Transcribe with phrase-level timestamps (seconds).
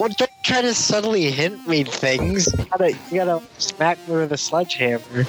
[0.00, 2.50] Well, don't try to subtly hint me things.
[2.58, 5.26] You gotta, you gotta smack me with a sledgehammer.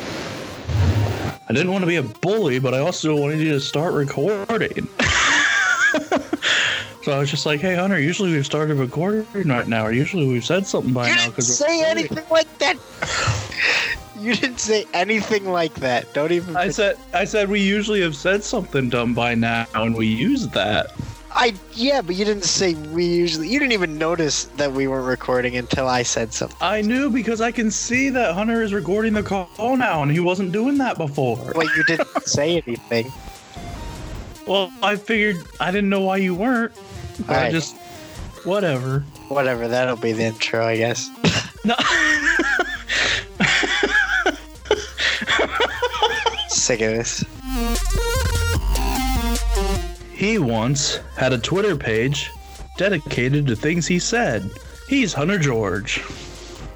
[1.50, 4.88] I didn't want to be a bully, but I also wanted you to start recording.
[7.04, 8.00] so I was just like, "Hey, Hunter.
[8.00, 11.42] Usually we've started recording right now, or usually we've said something by You now." didn't
[11.42, 12.78] say anything like that.
[14.22, 16.14] You didn't say anything like that.
[16.14, 16.56] Don't even.
[16.56, 20.48] I said, "I said we usually have said something dumb by now, and we use
[20.50, 20.94] that."
[21.34, 23.48] I yeah, but you didn't say we usually.
[23.48, 26.58] You didn't even notice that we weren't recording until I said something.
[26.60, 30.20] I knew because I can see that Hunter is recording the call now, and he
[30.20, 31.54] wasn't doing that before.
[31.56, 33.12] Well, you didn't say anything.
[34.46, 36.74] Well, I figured I didn't know why you weren't.
[37.28, 37.78] I just
[38.44, 39.00] whatever.
[39.30, 39.68] Whatever.
[39.68, 41.10] That'll be the intro, I guess.
[41.64, 41.76] No.
[46.48, 47.24] Sick of this.
[50.22, 52.30] He once had a Twitter page
[52.78, 54.48] dedicated to things he said.
[54.88, 56.00] He's Hunter George.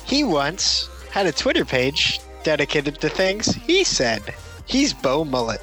[0.04, 4.24] He once had a Twitter page dedicated to things he said.
[4.66, 5.62] He's Bo Mullet.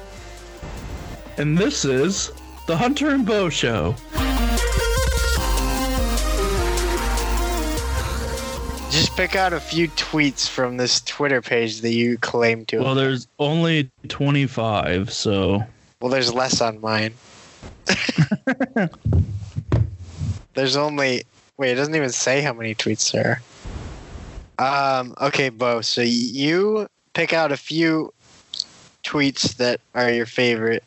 [1.35, 2.31] And this is
[2.67, 3.95] the Hunter and Bo Show.
[8.91, 12.79] Just pick out a few tweets from this Twitter page that you claim to.
[12.79, 15.61] Well, there's only 25, so
[15.99, 17.15] Well, there's less on mine.
[20.53, 21.23] There's only
[21.57, 23.41] wait, it doesn't even say how many tweets there
[24.59, 24.99] are.
[24.99, 25.81] Um, okay, Bo.
[25.81, 28.13] So you pick out a few
[29.03, 30.83] tweets that are your favorite,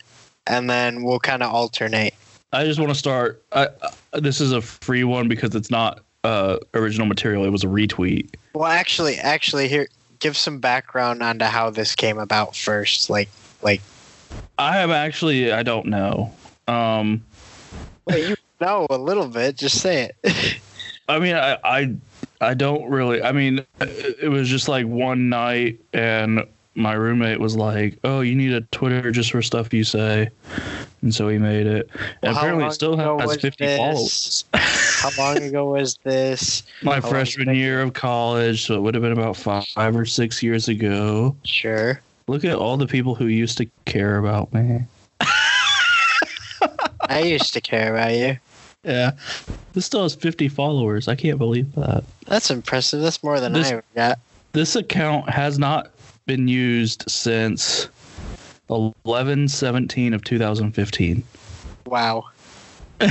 [0.46, 2.14] and then we'll kind of alternate.
[2.52, 3.42] I just want to start.
[3.52, 7.44] I, uh, this is a free one because it's not uh, original material.
[7.44, 8.34] It was a retweet.
[8.54, 9.88] Well, actually, actually, here,
[10.20, 13.10] give some background onto how this came about first.
[13.10, 13.28] Like,
[13.62, 13.82] like,
[14.58, 15.52] I have actually.
[15.52, 16.32] I don't know.
[16.68, 17.22] Um,
[18.06, 19.56] wait, you know a little bit.
[19.56, 20.58] Just say it.
[21.08, 21.94] I mean, I, I,
[22.40, 23.22] I don't really.
[23.22, 26.44] I mean, it was just like one night, and
[26.74, 30.28] my roommate was like, "Oh, you need a Twitter just for stuff you say,"
[31.02, 31.88] and so he made it.
[31.94, 33.78] Well, And apparently, it still has 50 this?
[33.78, 34.44] followers.
[34.52, 36.64] how long ago was this?
[36.82, 37.56] My How freshman has it been?
[37.56, 41.36] year of college, so it would have been about five or six years ago.
[41.44, 42.00] Sure.
[42.26, 44.84] Look at all the people who used to care about me.
[47.08, 48.38] I used to care about you.
[48.84, 49.12] Yeah.
[49.72, 51.08] This still has 50 followers.
[51.08, 52.04] I can't believe that.
[52.26, 53.00] That's impressive.
[53.00, 54.18] That's more than This- I got.
[54.52, 55.90] This account has not
[56.24, 57.88] been used since
[58.70, 61.22] 11 17 of 2015.
[61.86, 62.24] Wow.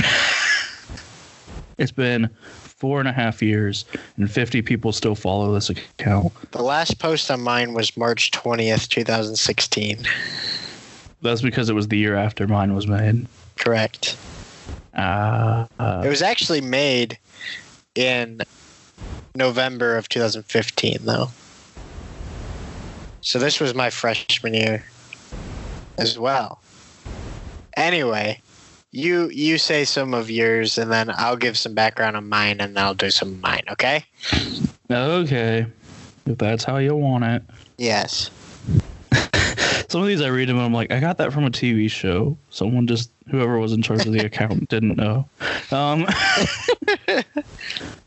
[1.78, 3.84] It's been four and a half years,
[4.16, 6.32] and 50 people still follow this account.
[6.52, 9.98] The last post on mine was March 20th, 2016.
[11.22, 13.26] That's because it was the year after mine was made.
[13.66, 14.16] Correct.
[14.94, 15.66] It Uh,
[16.04, 17.18] was actually made
[17.96, 18.42] in
[19.34, 21.32] November of 2015, though.
[23.22, 24.84] So this was my freshman year
[25.98, 26.60] as well.
[27.76, 28.40] Anyway,
[28.92, 32.76] you you say some of yours, and then I'll give some background on mine, and
[32.76, 33.64] then I'll do some of mine.
[33.72, 34.04] Okay?
[34.88, 35.66] okay.
[36.24, 37.42] If that's how you want it.
[37.78, 38.30] Yes.
[39.88, 41.90] Some of these I read them and I'm like, I got that from a TV
[41.90, 42.36] show.
[42.50, 45.28] Someone just, whoever was in charge of the account didn't know.
[45.70, 46.06] Um,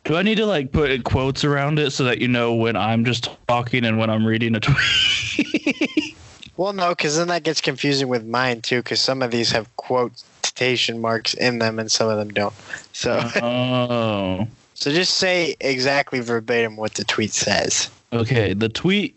[0.03, 3.05] do I need to like put quotes around it so that you know when I'm
[3.05, 6.15] just talking and when I'm reading a tweet?
[6.59, 9.73] Well, no, because then that gets confusing with mine too, because some of these have
[9.77, 12.53] quotation marks in them, and some of them don't.
[12.91, 14.45] So, oh.
[14.73, 17.89] so just say exactly verbatim what the tweet says.
[18.11, 19.15] Okay, the tweet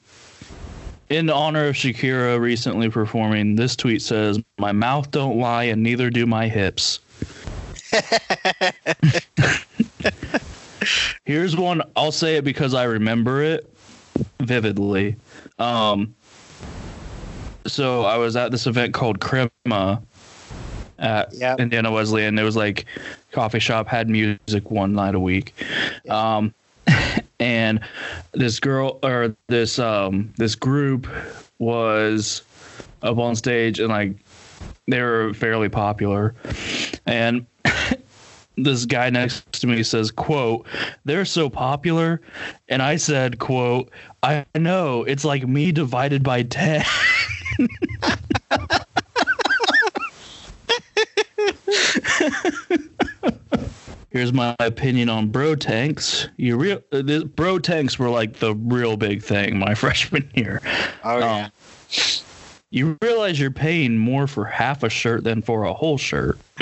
[1.12, 6.08] in honor of Shakira recently performing, this tweet says, My mouth don't lie and neither
[6.08, 7.00] do my hips.
[11.24, 11.82] Here's one.
[11.94, 13.68] I'll say it because I remember it
[14.40, 15.16] vividly.
[15.58, 16.14] Um,
[17.66, 20.02] so I was at this event called Crema
[20.98, 21.60] at Yep.
[21.60, 22.38] Indiana Wesleyan.
[22.38, 22.86] It was like
[23.32, 25.52] coffee shop had music one night a week.
[26.08, 26.54] Um,
[27.42, 27.80] and
[28.32, 31.08] this girl or this um this group
[31.58, 32.42] was
[33.02, 34.14] up on stage and like
[34.86, 36.34] they were fairly popular.
[37.04, 37.46] And
[38.56, 40.66] this guy next to me says quote
[41.04, 42.20] they're so popular.
[42.68, 43.90] And i said quote
[44.22, 45.02] i know.
[45.02, 46.84] It's like me divided by 10
[54.12, 56.28] Here's my opinion on bro tanks.
[56.36, 60.60] You real uh, bro tanks were like the real big thing my freshman year.
[61.02, 61.44] Oh yeah.
[61.46, 61.52] Um,
[62.68, 66.38] you realize you're paying more for half a shirt than for a whole shirt.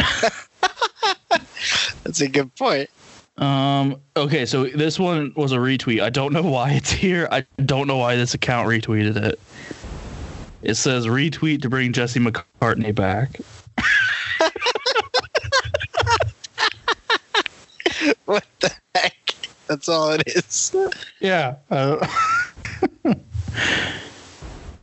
[2.04, 2.88] That's a good point.
[3.36, 4.00] Um.
[4.16, 6.02] Okay, so this one was a retweet.
[6.02, 7.26] I don't know why it's here.
[7.32, 9.40] I don't know why this account retweeted it.
[10.62, 13.40] It says retweet to bring Jesse McCartney back.
[18.24, 19.34] what the heck?
[19.66, 20.74] That's all it is.
[21.20, 21.56] Yeah.
[21.70, 22.06] Uh,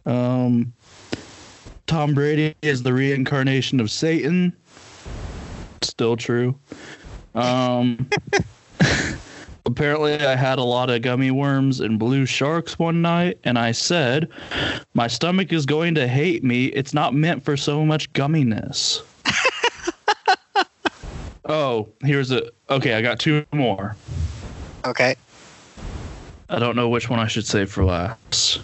[0.05, 0.73] um.
[1.87, 4.53] Tom Brady is the reincarnation of Satan.
[5.81, 6.57] Still true.
[7.35, 8.09] Um.
[9.65, 13.71] apparently, I had a lot of gummy worms and blue sharks one night, and I
[13.71, 14.29] said,
[14.93, 16.67] "My stomach is going to hate me.
[16.67, 19.01] It's not meant for so much gumminess."
[21.47, 22.49] Oh, here's a.
[22.69, 23.95] Okay, I got two more.
[24.85, 25.15] Okay.
[26.49, 28.61] I don't know which one I should save for last.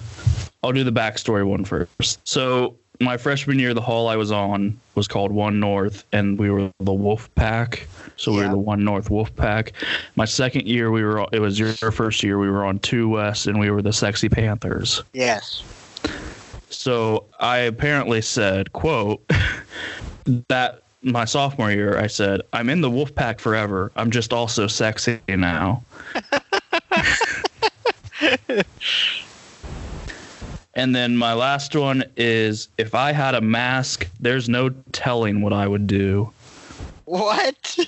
[0.64, 2.26] I'll do the backstory one first.
[2.26, 6.50] So my freshman year, the hall I was on was called One North, and we
[6.50, 7.88] were the Wolf Pack.
[8.16, 8.46] So we Yeah.
[8.46, 9.74] were the One North Wolf Pack.
[10.16, 11.26] My second year, we were.
[11.34, 12.40] It was your first year.
[12.40, 15.04] We were on Two West, and we were the Sexy Panthers.
[15.14, 15.64] Yes.
[16.70, 19.22] So I apparently said, "quote
[20.48, 23.92] that my sophomore year." I said, "I'm in the Wolf Pack forever.
[23.96, 25.84] I'm just also sexy now."
[30.74, 35.54] and then my last one is, "If I had a mask, there's no telling what
[35.54, 36.32] I would do."
[37.06, 37.78] What?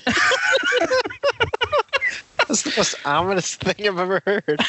[2.48, 4.60] That's the most ominous thing I've ever heard.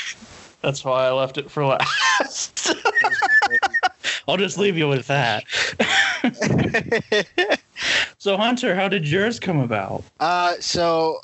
[0.61, 2.73] That's why I left it for last.
[4.27, 5.43] I'll just leave you with that.
[8.27, 10.03] So Hunter, how did yours come about?
[10.19, 11.21] uh, so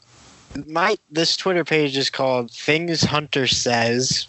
[0.65, 4.25] my this Twitter page is called Things Hunter Says.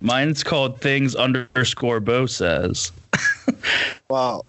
[0.00, 2.90] Mine's called things underscore Bo says.
[4.10, 4.44] Well,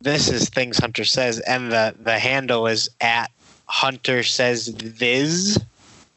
[0.00, 3.30] this is Things Hunter Says, and the the handle is at
[3.66, 5.60] Hunter Says Viz,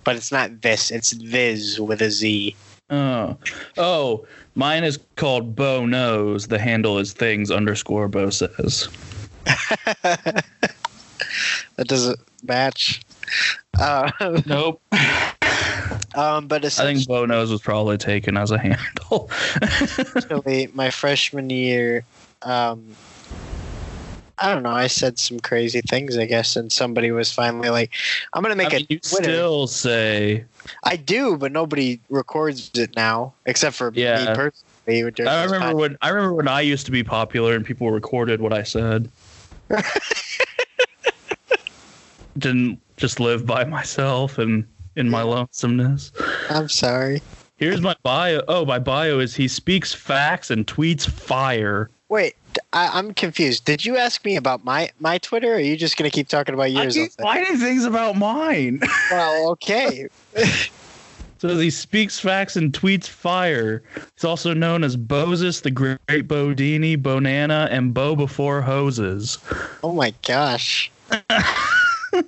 [0.03, 0.89] but it's not this.
[0.89, 2.55] It's Viz with a Z.
[2.89, 3.37] Oh,
[3.77, 4.25] oh,
[4.55, 6.47] mine is called Bo knows.
[6.47, 8.89] The handle is things underscore Bo says.
[11.75, 13.01] that doesn't match.
[13.79, 14.11] Uh,
[14.45, 14.81] Nope.
[16.15, 19.29] um, but I think Bo knows was probably taken as a handle.
[19.61, 22.05] actually, my freshman year,
[22.43, 22.95] um,
[24.39, 24.71] I don't know.
[24.71, 27.91] I said some crazy things, I guess, and somebody was finally like,
[28.33, 30.45] "I'm gonna I make mean, a you Twitter." still say.
[30.83, 34.17] I do, but nobody records it now, except for Yeah.
[34.19, 35.27] me personally.
[35.27, 38.53] I remember when I remember when I used to be popular and people recorded what
[38.53, 39.09] I said.
[42.37, 44.65] Didn't just live by myself and
[44.95, 46.11] in my lonesomeness.
[46.49, 47.21] I'm sorry.
[47.55, 48.41] Here's my bio.
[48.47, 51.89] Oh, my bio is he speaks facts and tweets fire.
[52.09, 52.35] Wait,
[52.73, 53.65] I, I'm confused.
[53.65, 56.53] Did you ask me about my my Twitter, or are you just gonna keep talking
[56.53, 56.93] about I yours?
[56.95, 58.81] keep finding things about mine.
[59.11, 60.07] well, okay.
[61.37, 63.81] so he speaks facts and tweets fire.
[64.15, 69.37] He's also known as Boses, the Great Bodini, Bonana, and Bo Before Hoses.
[69.83, 70.91] Oh my gosh.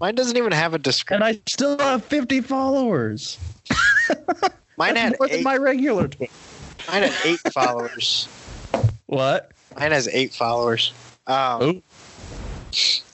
[0.00, 1.22] Mine doesn't even have a description.
[1.22, 3.38] And I still have 50 followers.
[4.76, 6.30] Mine had more than my regular tweet.
[6.90, 8.28] mine had eight followers.
[9.06, 9.52] What?
[9.78, 10.92] Mine has eight followers.
[11.26, 11.82] Um, Oh.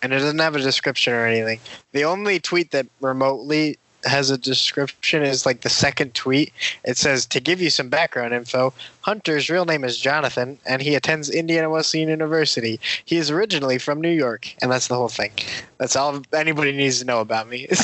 [0.03, 1.61] and it doesn't have a description or anything.
[1.93, 6.53] The only tweet that remotely has a description is like the second tweet.
[6.85, 10.95] It says to give you some background info, Hunter's real name is Jonathan and he
[10.95, 12.81] attends Indiana Wesleyan University.
[13.05, 15.33] He is originally from New York, and that's the whole thing.
[15.79, 17.69] That's all anybody needs to know about me.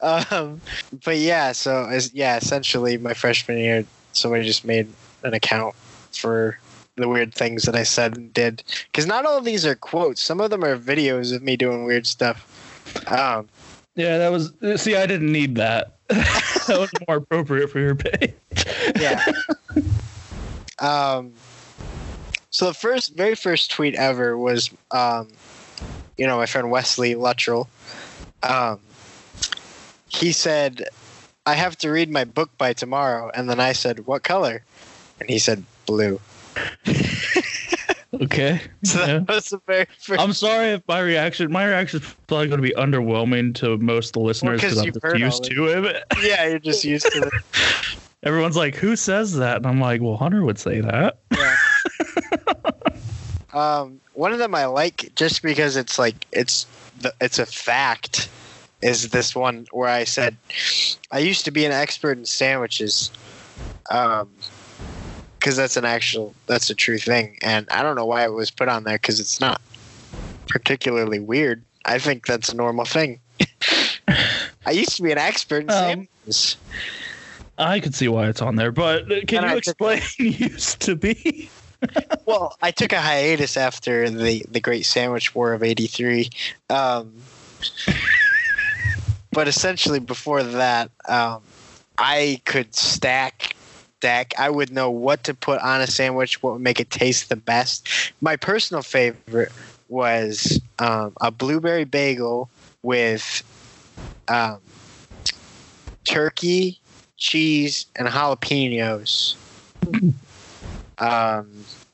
[0.00, 0.60] um,
[1.04, 4.88] but yeah, so yeah, essentially my freshman year, somebody just made
[5.22, 5.74] an account
[6.12, 6.58] for
[7.00, 8.62] the weird things that I said and did.
[8.86, 10.22] Because not all of these are quotes.
[10.22, 12.44] Some of them are videos of me doing weird stuff.
[13.06, 13.48] Um,
[13.94, 14.52] Yeah, that was.
[14.80, 15.96] See, I didn't need that.
[16.08, 18.34] that was more appropriate for your page.
[18.98, 19.24] yeah.
[20.78, 21.32] um,
[22.50, 25.28] so the first, very first tweet ever was, um,
[26.16, 27.68] you know, my friend Wesley Luttrell.
[28.42, 28.80] Um,
[30.08, 30.88] he said,
[31.44, 34.62] "I have to read my book by tomorrow," and then I said, "What color?"
[35.20, 36.20] And he said, "Blue."
[38.22, 38.60] Okay.
[38.84, 39.18] So Yeah.
[39.18, 40.20] that was the very first.
[40.20, 44.08] I'm sorry if my reaction, my reaction is probably going to be underwhelming to most
[44.08, 46.04] of the listeners 'cause because I'm you've just used to it.
[46.22, 47.32] yeah, you're just used to it.
[48.24, 51.18] Everyone's like, "Who says that?" And I'm like, "Well, Hunter would say that."
[53.54, 56.66] Um, one of them I like just because it's like it's
[57.00, 58.28] the, it's a fact.
[58.82, 60.36] Is this one where I said
[61.10, 63.10] I used to be an expert in sandwiches,
[63.90, 64.28] um,
[65.38, 68.50] because that's an actual that's a true thing, and I don't know why it was
[68.50, 69.60] put on there because it's not
[70.48, 71.62] particularly weird.
[71.84, 73.20] I think that's a normal thing.
[74.66, 76.56] I used to be an expert in Um, sandwiches.
[77.56, 80.80] I could see why it's on there, but can And you I took- explain used
[80.82, 81.50] to be?
[82.26, 86.28] Well, I took a hiatus after the the Great Sandwich War of '83,
[86.70, 87.12] um,
[89.32, 91.40] but essentially before that, um,
[91.96, 93.54] I could stack.
[93.98, 94.32] Stack.
[94.38, 97.36] I would know what to put on a sandwich, what would make it taste the
[97.36, 97.88] best.
[98.20, 99.50] My personal favorite
[99.88, 102.48] was um, a blueberry bagel
[102.84, 103.42] with
[104.28, 104.58] um,
[106.04, 106.78] turkey,
[107.16, 109.34] cheese, and jalapenos.
[111.00, 111.46] Um,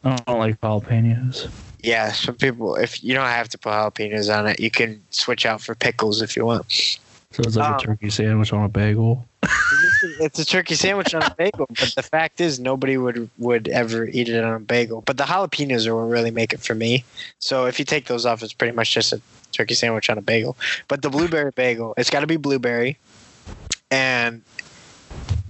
[0.02, 1.50] I don't like jalapenos.
[1.82, 5.44] yeah, some people, if you don't have to put jalapenos on it, you can switch
[5.44, 6.70] out for pickles if you want.
[6.72, 9.26] So it's like Um, a turkey sandwich on a bagel.
[10.02, 14.06] It's a turkey sandwich on a bagel, but the fact is, nobody would would ever
[14.06, 15.02] eat it on a bagel.
[15.02, 17.04] But the jalapenos are what really make it for me.
[17.38, 19.20] So if you take those off, it's pretty much just a
[19.52, 20.56] turkey sandwich on a bagel.
[20.88, 22.98] But the blueberry bagel, it's got to be blueberry,
[23.90, 24.42] and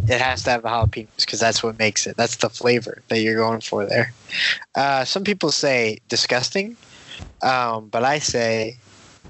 [0.09, 2.17] it has to have the jalapenos because that's what makes it.
[2.17, 4.13] That's the flavor that you're going for there.
[4.75, 6.77] Uh, some people say disgusting,
[7.43, 8.77] um, but I say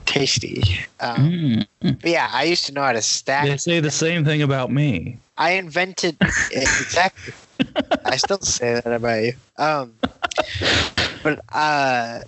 [0.07, 0.63] tasty.
[1.01, 1.41] Um,
[1.83, 1.99] Mm.
[2.01, 4.71] but yeah, I used to know how to stack They say the same thing about
[4.71, 5.19] me.
[5.37, 6.19] I invented
[6.51, 7.35] exactly.
[8.05, 9.33] I still say that about you.
[9.59, 9.97] Um,
[11.23, 12.21] but uh,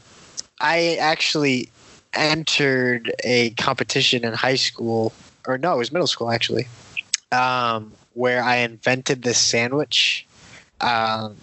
[0.60, 1.72] I actually
[2.14, 5.14] entered a competition in high school,
[5.46, 6.70] or no, it was middle school actually,
[7.32, 10.28] um, where I invented this sandwich,
[10.80, 11.38] um,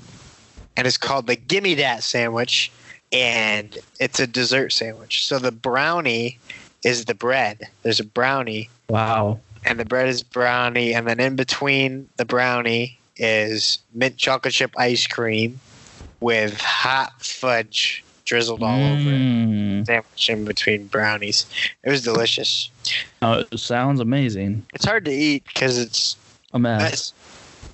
[0.76, 2.74] and it's called the Gimme Dat sandwich,
[3.14, 5.26] and it's a dessert sandwich.
[5.28, 6.40] So the brownie
[6.84, 7.62] is the bread.
[7.84, 9.40] There's a brownie Wow.
[9.66, 14.74] and the bread is brownie, and then in between the brownie is mint chocolate chip
[14.78, 15.60] ice cream
[16.20, 19.20] with hot fudge drizzled all over it.
[19.20, 19.86] Mm.
[19.86, 21.46] Sandwich in between brownies.
[21.84, 22.70] It was delicious.
[23.22, 24.66] Oh, it sounds amazing.
[24.74, 26.16] It's hard to eat because it's
[26.54, 27.14] A mess.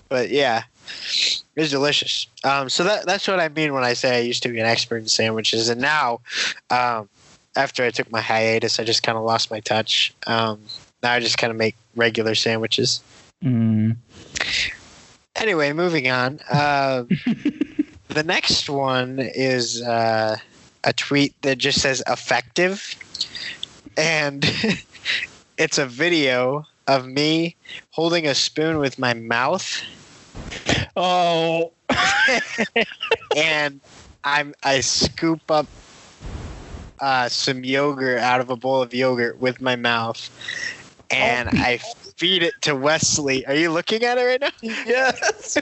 [0.09, 0.63] but yeah,
[1.59, 2.25] it was delicious.
[2.45, 4.65] Um, so that that's what I mean when I say I used to be an
[4.65, 6.21] expert in sandwiches, and now,
[6.69, 7.09] um,
[7.57, 10.13] after I took my hiatus, I just kind of lost my touch.
[10.25, 10.61] Um,
[11.03, 13.01] now I just kind of make regular sandwiches.
[13.43, 13.97] Mm.
[15.35, 16.39] Anyway, moving on.
[16.49, 17.03] Uh,
[18.07, 20.37] the next one is uh,
[20.85, 22.95] a tweet that just says effective.
[23.97, 24.49] And
[25.57, 27.57] it's a video of me
[27.91, 29.83] holding a spoon with my mouth
[30.99, 31.71] Oh.
[33.35, 33.79] and
[34.23, 35.65] I'm I scoop up
[36.99, 40.29] uh, some yogurt out of a bowl of yogurt with my mouth
[41.09, 41.77] and I
[42.17, 43.45] feed it to Wesley.
[43.45, 44.49] Are you looking at it right now?
[44.61, 45.57] Yes.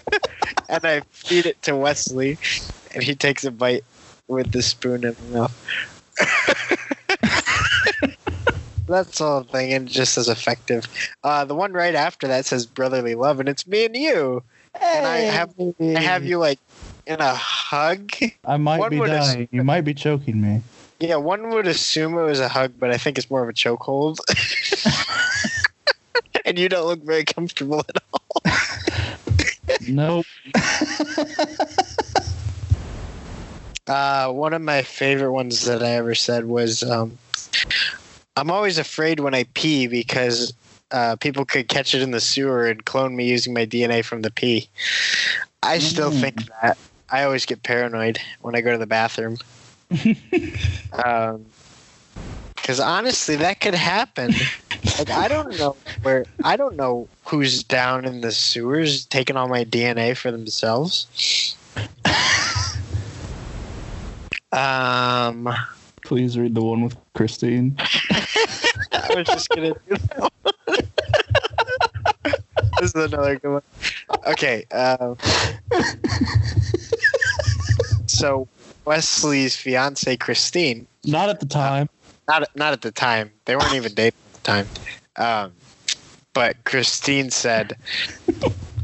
[0.70, 2.38] and I feed it to Wesley,
[2.94, 3.84] and he takes a bite
[4.28, 5.56] with the spoon in the mouth.
[8.88, 10.86] That's the whole thing, and just as effective.
[11.24, 14.44] Uh, the one right after that says brotherly love, and it's me and you.
[14.82, 16.60] And I have I have you like
[17.06, 18.12] in a hug.
[18.46, 19.48] I might One be would ass- dying.
[19.52, 20.62] You might be choking me.
[21.00, 23.54] Yeah, one would assume it was a hug, but I think it's more of a
[23.54, 24.18] chokehold.
[26.46, 28.42] and you don't look very comfortable at all.
[29.88, 30.26] Nope.
[33.88, 37.18] Uh, one of my favorite ones that I ever said was, um,
[38.36, 40.52] "I'm always afraid when I pee because
[40.92, 44.22] uh, people could catch it in the sewer and clone me using my DNA from
[44.22, 44.70] the pee."
[45.64, 46.22] I still Mm.
[46.22, 46.78] think that.
[47.10, 49.38] I always get paranoid when I go to the bathroom.
[51.06, 51.46] um,
[52.56, 54.32] because honestly, that could happen.
[54.98, 59.48] Like I don't know where I don't know who's down in the sewers taking all
[59.48, 61.56] my DNA for themselves.
[64.52, 65.50] um.
[66.04, 67.78] Please read the one with Christine.
[68.94, 70.32] I was just gonna do that
[72.80, 73.62] this is another good one.
[74.28, 74.66] Okay.
[74.72, 75.18] Um,
[78.06, 78.48] so
[78.86, 81.90] Wesley's fiance Christine, Not at the time.
[82.28, 83.32] not not at the time.
[83.46, 84.68] They weren't even dating at the time.
[85.16, 85.54] Um,
[86.34, 87.76] but Christine said,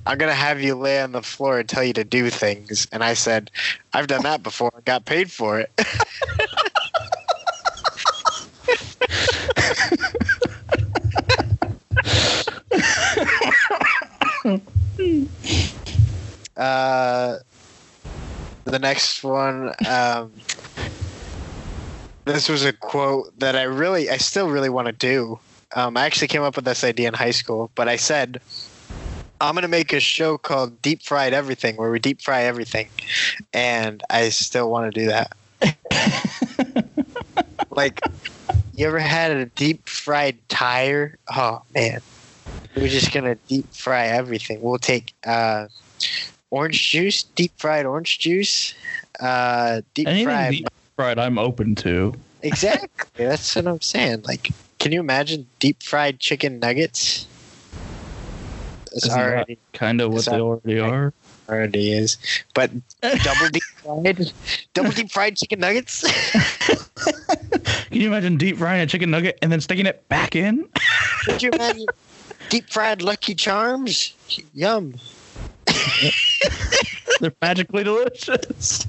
[0.05, 3.03] "I'm gonna have you lay on the floor and tell you to do things." And
[3.03, 3.51] I said,
[3.93, 4.71] "I've done that before.
[4.75, 5.71] and Got paid for it."
[16.55, 17.37] Uh,
[18.65, 19.73] the next one.
[19.87, 20.31] Um,
[22.25, 25.39] this was a quote that I really, I still really want to do.
[25.75, 28.39] Um, I actually came up with this idea in high school, but I said,
[29.41, 32.87] I'm gonna make a show called Deep Fried Everything, where we deep fry everything,
[33.51, 36.85] and I still want to do that.
[37.71, 37.99] like,
[38.73, 41.17] you ever had a deep fried tire?
[41.35, 42.01] Oh man,
[42.77, 44.61] we're just gonna deep fry everything.
[44.61, 45.67] We'll take uh,
[46.53, 48.75] orange juice, deep fried orange juice,
[49.19, 50.51] uh, deep Anything fried.
[50.51, 52.13] deep fried, I'm open to.
[52.43, 53.25] Exactly.
[53.25, 54.21] That's what I'm saying.
[54.23, 57.25] Like, can you imagine deep fried chicken nuggets?
[58.91, 61.11] It's Isn't already kind of what they already are.
[61.49, 62.17] already is,
[62.53, 62.69] but
[63.01, 64.31] double deep fried,
[64.75, 66.03] double deep fried chicken nuggets.
[67.89, 70.67] Can you imagine deep frying a chicken nugget and then sticking it back in?
[71.25, 71.87] Could you imagine
[72.49, 74.13] deep fried Lucky Charms?
[74.53, 74.95] Yum.
[77.19, 78.85] They're magically delicious.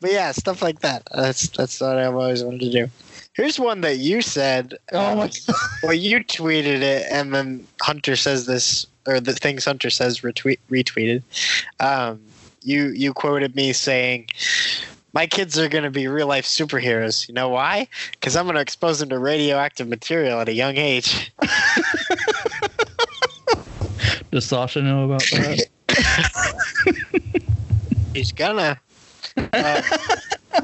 [0.00, 1.06] But yeah, stuff like that.
[1.14, 2.90] That's that's what I've always wanted to do.
[3.34, 4.76] Here's one that you said.
[4.92, 9.64] Oh my uh, Well, you tweeted it, and then Hunter says this, or the things
[9.64, 11.22] Hunter says retweet retweeted.
[11.80, 12.20] Um,
[12.62, 14.28] you you quoted me saying,
[15.12, 17.86] "My kids are going to be real life superheroes." You know why?
[18.12, 21.30] Because I'm going to expose them to radioactive material at a young age.
[24.30, 25.66] Does Sasha know about that?
[28.14, 28.80] He's gonna.
[29.52, 29.82] Uh,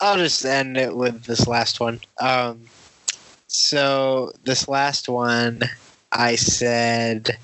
[0.00, 2.00] I'll just end it with this last one.
[2.20, 2.62] Um,
[3.48, 5.62] so this last one,
[6.12, 7.38] I said,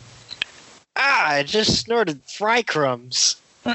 [0.96, 3.36] "Ah, I just snorted fry crumbs,"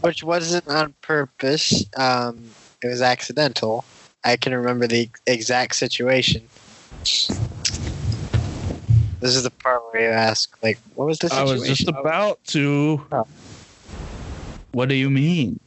[0.00, 1.84] which wasn't on purpose.
[1.96, 2.50] Um,
[2.82, 3.84] it was accidental.
[4.24, 6.42] I can remember the exact situation.
[9.20, 11.48] This is the part where you ask, like, what was the situation?
[11.48, 13.04] I was just about to.
[13.12, 13.26] Oh.
[14.72, 15.60] What do you mean?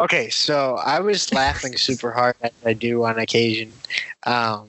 [0.00, 3.72] Okay, so I was laughing super hard as I do on occasion.
[4.24, 4.68] Um,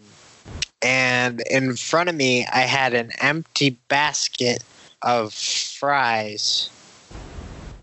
[0.82, 4.64] and in front of me, I had an empty basket
[5.02, 6.70] of fries.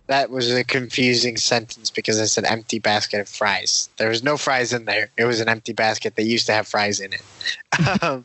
[0.08, 3.88] That was a confusing sentence because it's an empty basket of fries.
[3.96, 5.10] There was no fries in there.
[5.16, 7.22] It was an empty basket that used to have fries in it.
[8.02, 8.24] um,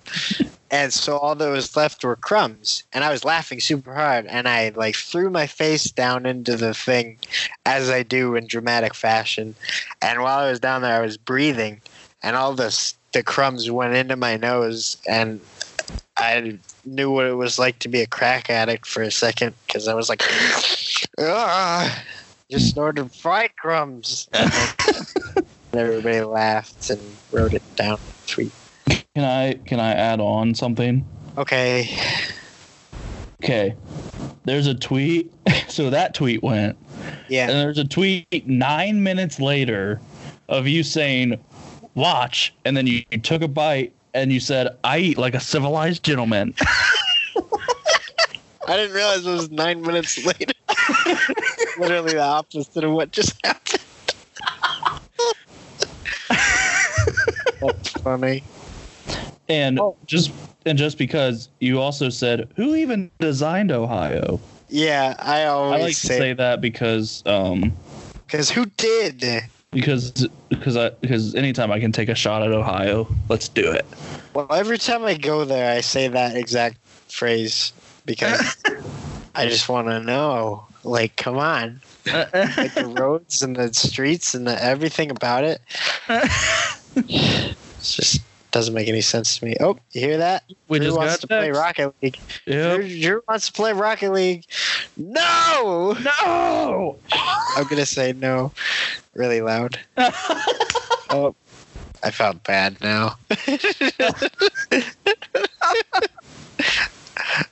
[0.69, 2.83] and so all that was left were crumbs.
[2.93, 4.25] And I was laughing super hard.
[4.27, 7.17] And I like threw my face down into the thing
[7.65, 9.55] as I do in dramatic fashion.
[10.01, 11.81] And while I was down there, I was breathing,
[12.23, 15.41] and all this the crumbs went into my nose, and
[16.17, 19.87] I knew what it was like to be a crack addict for a second because
[19.87, 20.21] I was like,
[21.19, 22.03] ah,
[22.49, 24.29] just snorted fried crumbs.
[24.33, 27.99] and everybody laughed and wrote it down.
[28.27, 28.51] Tweet.
[28.87, 31.05] Can I can I add on something?
[31.37, 31.89] Okay.
[33.43, 33.75] Okay.
[34.45, 35.31] There's a tweet.
[35.67, 36.77] So that tweet went.
[37.29, 37.43] Yeah.
[37.43, 40.01] And there's a tweet nine minutes later
[40.49, 41.39] of you saying,
[41.95, 42.53] watch.
[42.65, 46.03] And then you, you took a bite and you said, I eat like a civilized
[46.03, 46.53] gentleman.
[48.67, 50.53] I didn't realize it was nine minutes later.
[51.77, 53.79] Literally the opposite of what just happened.
[57.61, 58.43] That's funny.
[59.49, 59.95] And Oh.
[60.05, 60.31] just
[60.65, 64.39] and just because you also said, who even designed Ohio?
[64.69, 67.71] Yeah, I always I always like to say say that because um
[68.27, 69.43] because who did?
[69.71, 70.11] because
[70.49, 73.85] because I because anytime I can take a shot at Ohio, let's do it.
[74.33, 76.77] Well, every time I go there, I say that exact
[77.09, 77.73] phrase
[78.05, 78.55] because
[79.35, 80.65] I just want to know.
[80.83, 85.61] Like, come on, like the roads and the streets and the everything about it.
[86.93, 89.55] It just doesn't make any sense to me.
[89.59, 90.43] Oh, you hear that?
[90.67, 91.51] we Drew just wants got to play.
[91.51, 92.19] Rocket League.
[92.45, 92.79] Yep.
[92.81, 94.43] Drew, Drew wants to play Rocket League.
[94.97, 95.95] No,
[96.27, 96.99] No.
[97.55, 98.51] I'm gonna say no,
[99.15, 99.79] really loud.
[101.13, 101.35] Oh,
[102.03, 103.17] I felt bad now.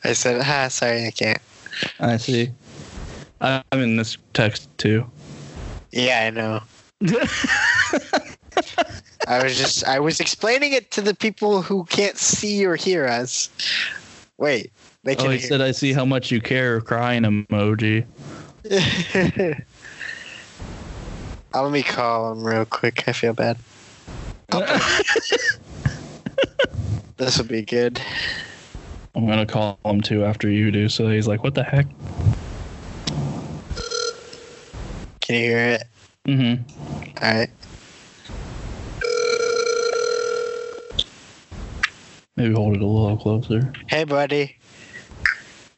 [0.04, 1.42] I said, ah, sorry, I can't.
[2.00, 2.52] I see.
[3.42, 5.06] I'm in this text too.
[5.92, 6.62] Yeah, I know.
[9.28, 13.06] I was just, I was explaining it to the people who can't see or hear
[13.06, 13.50] us.
[14.38, 14.72] Wait,
[15.04, 15.28] they can.
[15.28, 18.06] Oh, can he said, "I see how much you care." Crying emoji.
[21.54, 23.08] oh, let me call him real quick.
[23.08, 23.58] I feel bad.
[27.20, 28.02] This will be good.
[29.14, 30.88] I'm gonna call him too after you do.
[30.88, 31.86] So he's like, "What the heck?"
[35.30, 35.84] Can you hear it?
[36.28, 37.24] Mm-hmm.
[37.24, 37.50] All right.
[42.36, 43.72] Maybe hold it a little closer.
[43.86, 44.58] Hey, buddy.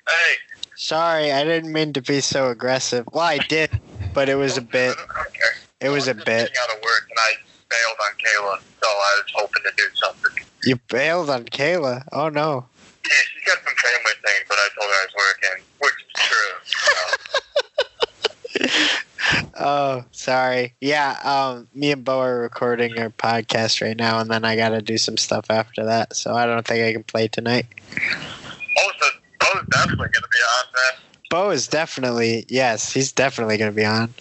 [0.07, 0.35] Hey.
[0.75, 3.09] Sorry, I didn't mean to be so aggressive.
[3.11, 3.77] Well, I did,
[4.13, 4.95] but it was a bit.
[4.97, 5.41] Okay.
[5.81, 6.47] It was a I'm just bit.
[6.47, 7.33] Getting out of work, and I
[7.69, 10.45] bailed on Kayla, so I was hoping to do something.
[10.63, 12.05] You bailed on Kayla.
[12.13, 12.67] Oh no.
[13.05, 16.13] Yeah, she's got some family things, but I told her I was working, which is
[16.23, 16.53] true.
[18.79, 18.97] So,
[19.63, 20.73] Oh, sorry.
[20.81, 24.81] Yeah, um, me and Bo are recording our podcast right now, and then I gotta
[24.81, 26.15] do some stuff after that.
[26.15, 27.67] So I don't think I can play tonight.
[28.79, 29.07] oh, so
[29.39, 31.01] Bo's definitely going to be on then.
[31.29, 34.11] Bo is definitely yes, he's definitely gonna be on.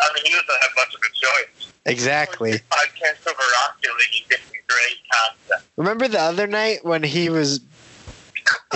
[0.00, 1.72] I mean, he doesn't have much of a choice.
[1.86, 2.52] Exactly.
[2.52, 5.68] Podcast over Rocket League, some great content.
[5.76, 7.60] Remember the other night when he was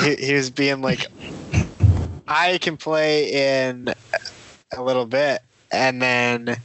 [0.00, 1.08] he, he was being like,
[2.28, 3.92] I can play in
[4.72, 5.42] a little bit,
[5.74, 6.56] and then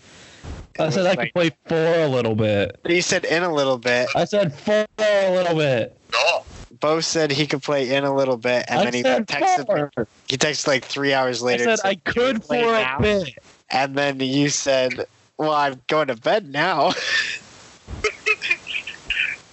[0.80, 2.80] I said I like- could play four a little bit.
[2.88, 4.08] He said in a little bit.
[4.16, 5.98] I said four a little bit.
[6.14, 6.44] No.
[6.80, 9.66] Bo said he could play in a little bit, and I then he said texted.
[9.66, 10.08] for.
[10.30, 11.64] He texted like three hours later.
[11.64, 11.78] I later.
[11.78, 13.34] said I could play for now?" a bit.
[13.70, 15.06] and then you said,
[15.38, 16.94] "Well, I'm going to bed now."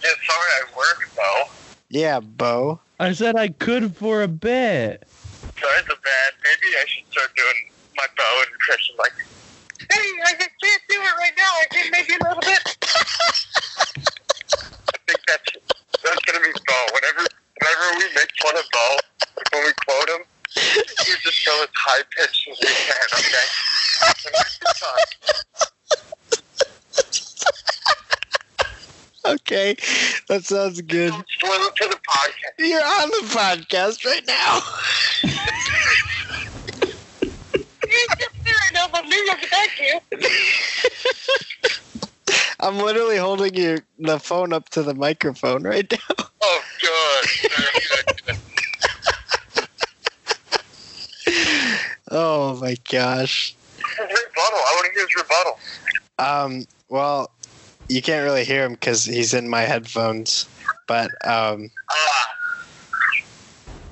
[0.04, 1.50] Yeah, sorry I work, though.
[1.88, 2.78] yeah, Bo.
[3.00, 5.02] I said I could for a bit.
[5.60, 6.32] Sorry, the bad.
[6.44, 9.12] Maybe I should start doing my Bo impression like,
[9.92, 11.52] hey, I just can't do it right now.
[11.60, 12.62] I can maybe a little bit.
[14.88, 15.50] I think that's,
[16.02, 16.78] that's going to be Bo.
[16.92, 17.26] Whenever,
[17.60, 18.96] whenever we make fun of Bo,
[19.36, 20.22] like when we quote him,
[21.06, 23.46] you just go as high pitched as you can, okay?
[24.26, 25.04] And that's the time.
[29.26, 29.76] Okay,
[30.28, 31.10] that sounds good.
[31.10, 32.58] Don't to the podcast.
[32.58, 34.60] You're on the podcast right now.
[37.86, 39.15] You can do it now, but New York, thank you.
[42.60, 45.98] I'm literally holding your the phone up to the microphone right now.
[46.42, 47.50] Oh, good.
[47.50, 48.04] Very good.
[48.26, 48.36] good.
[52.10, 53.56] Oh my gosh.
[53.76, 54.14] His rebuttal.
[54.38, 55.54] I want to hear his rebuttal.
[56.18, 56.64] Um.
[56.88, 57.30] Well,
[57.88, 60.48] you can't really hear him because he's in my headphones.
[60.86, 62.28] But um, Ah,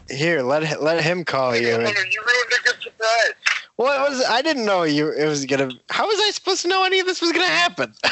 [0.08, 1.68] here, let let him call you.
[1.68, 3.34] You ruined a good surprise.
[3.76, 4.24] What was?
[4.24, 5.10] I didn't know you.
[5.10, 5.70] It was gonna.
[5.90, 7.92] How was I supposed to know any of this was gonna happen?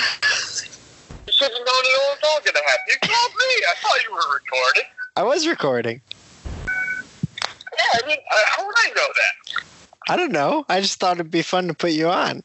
[1.25, 2.85] You should have known it was all to happen.
[2.89, 3.45] You called me.
[3.45, 4.83] I thought you were recording.
[5.17, 6.01] I was recording.
[6.45, 9.63] Yeah, I mean, uh, how would I know that?
[10.09, 10.67] I don't know.
[10.69, 12.43] I just thought it'd be fun to put you on.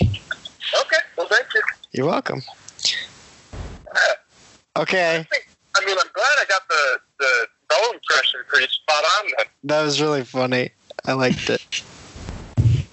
[0.00, 1.62] Okay, well, thank you.
[1.92, 2.42] You're welcome.
[2.84, 4.00] Yeah,
[4.76, 9.04] Okay, I, think, I mean, I'm glad I got the, the Bo impression pretty spot
[9.18, 9.46] on then.
[9.64, 10.70] that was really funny.
[11.04, 11.82] I liked it.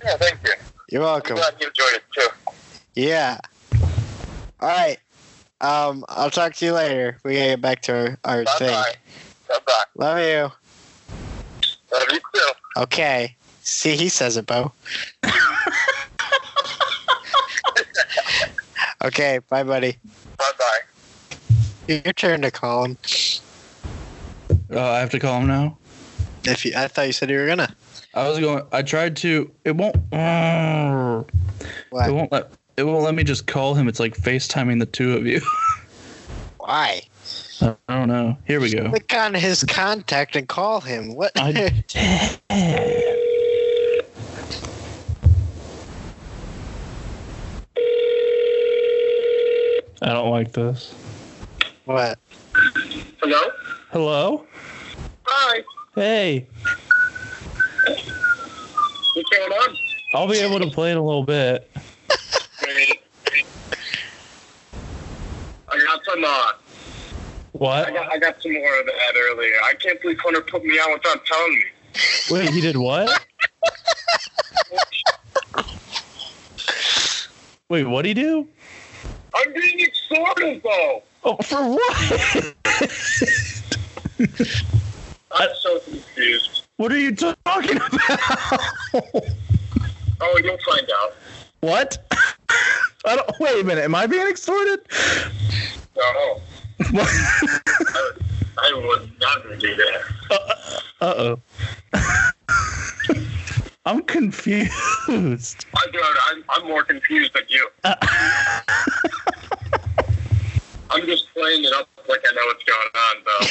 [0.04, 0.54] Yeah, thank you.
[0.90, 1.34] You're welcome.
[1.34, 1.58] I'm welcome.
[1.58, 2.28] glad you enjoyed it too.
[2.96, 3.40] Yeah.
[4.62, 4.98] All right.
[5.62, 7.18] Um, I'll talk to you later.
[7.24, 8.70] We gotta get back to our, our Bye thing.
[8.70, 8.94] bye.
[9.50, 9.84] Bye bye.
[9.96, 10.52] Love you.
[11.92, 12.50] Love you too.
[12.78, 13.36] Okay.
[13.62, 14.72] See, he says it, Bo.
[19.04, 19.40] okay.
[19.50, 19.98] Bye, buddy.
[20.38, 20.80] Bye bye.
[21.88, 22.98] Your turn to call him.
[24.72, 25.78] Uh, I have to call him now.
[26.46, 27.76] If you, I thought you said you were gonna.
[28.14, 28.64] I was going.
[28.72, 29.52] I tried to.
[29.66, 29.96] It won't.
[30.14, 31.24] Uh,
[31.92, 32.10] What?
[32.10, 32.52] it won't let.
[32.78, 33.88] It won't let me just call him.
[33.88, 35.42] It's like FaceTiming the two of you.
[36.58, 37.02] Why?
[37.62, 38.38] I don't know.
[38.46, 38.90] Here we go.
[38.90, 41.14] Click on his contact and call him.
[41.14, 41.32] What?
[41.38, 41.84] I did.
[50.02, 50.94] I don't like this.
[51.86, 52.18] what?
[53.22, 53.42] Hello?
[53.92, 54.46] Hello?
[55.26, 55.64] Hi.
[55.96, 56.48] Hey,
[57.96, 59.78] What's going on?
[60.14, 61.70] I'll be able to play in a little bit.
[62.60, 63.02] Great.
[65.72, 66.54] I got some, uh, I
[67.54, 67.94] What?
[67.94, 69.54] got, I got some more of that earlier.
[69.64, 71.64] I can't believe Hunter put me on without telling me.
[72.32, 73.24] Wait, he did what?
[77.70, 78.48] Wait, what'd he do?
[79.36, 81.04] I'm being extorted, though.
[81.24, 81.96] Oh, for what?
[85.32, 86.59] I'm so confused.
[86.80, 88.62] What are you talking about?
[90.22, 91.14] Oh, you'll find out.
[91.62, 91.98] what?
[93.06, 93.30] I don't.
[93.40, 93.84] Wait a minute.
[93.86, 94.80] Am I being extorted?
[95.96, 96.42] No,
[96.92, 97.08] What?
[97.68, 98.12] I,
[98.58, 100.02] I would never do that.
[101.02, 101.42] Uh oh.
[103.86, 104.72] I'm confused.
[105.10, 107.70] I dude, I'm, I'm more confused than you.
[110.92, 113.48] I'm just playing it up like I know what's going on, though.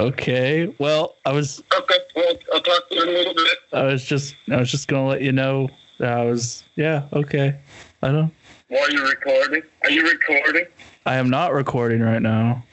[0.00, 0.74] Okay.
[0.78, 3.58] Well, I was okay, well, I'll talk to you in a little bit.
[3.74, 7.54] I was just I was just gonna let you know that I was yeah okay.
[8.02, 8.32] I don't.
[8.70, 10.64] Are you're recording, are you recording?
[11.04, 12.64] I am not recording right now.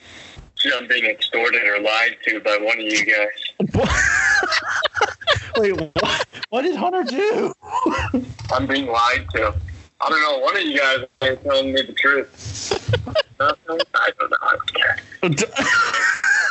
[0.58, 3.28] See, I'm being extorted or lied to by one of you guys.
[5.58, 6.28] Wait, what?
[6.50, 7.54] What did Hunter do?
[8.54, 9.54] I'm being lied to.
[10.00, 10.40] I don't know.
[10.40, 12.72] One of you guys ain't telling me the truth.
[13.42, 14.38] I don't know.
[14.42, 14.98] I don't care.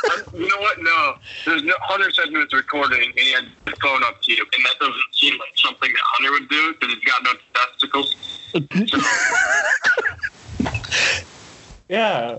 [0.09, 0.81] I'm, you know what?
[0.81, 1.15] No.
[1.45, 1.73] There's no.
[1.81, 4.79] Hunter said he was recording and he had his phone up to you, and that
[4.79, 8.15] doesn't seem like something that Hunter would do because he's got no testicles.
[8.51, 8.59] So,
[11.89, 12.37] yeah.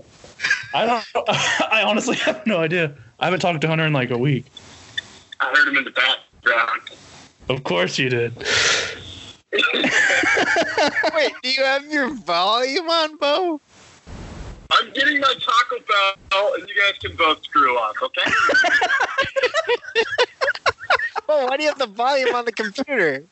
[0.73, 1.05] I don't.
[1.71, 2.95] I honestly have no idea.
[3.19, 4.45] I haven't talked to Hunter in like a week.
[5.39, 6.81] I heard him in the background.
[7.49, 8.37] Of course you did.
[9.51, 13.59] Wait, do you have your volume on, Bo?
[14.71, 16.18] I'm getting my Taco Bell, and
[16.67, 18.31] you guys can both screw off, okay?
[21.31, 23.23] Oh, why do you have the volume on the computer?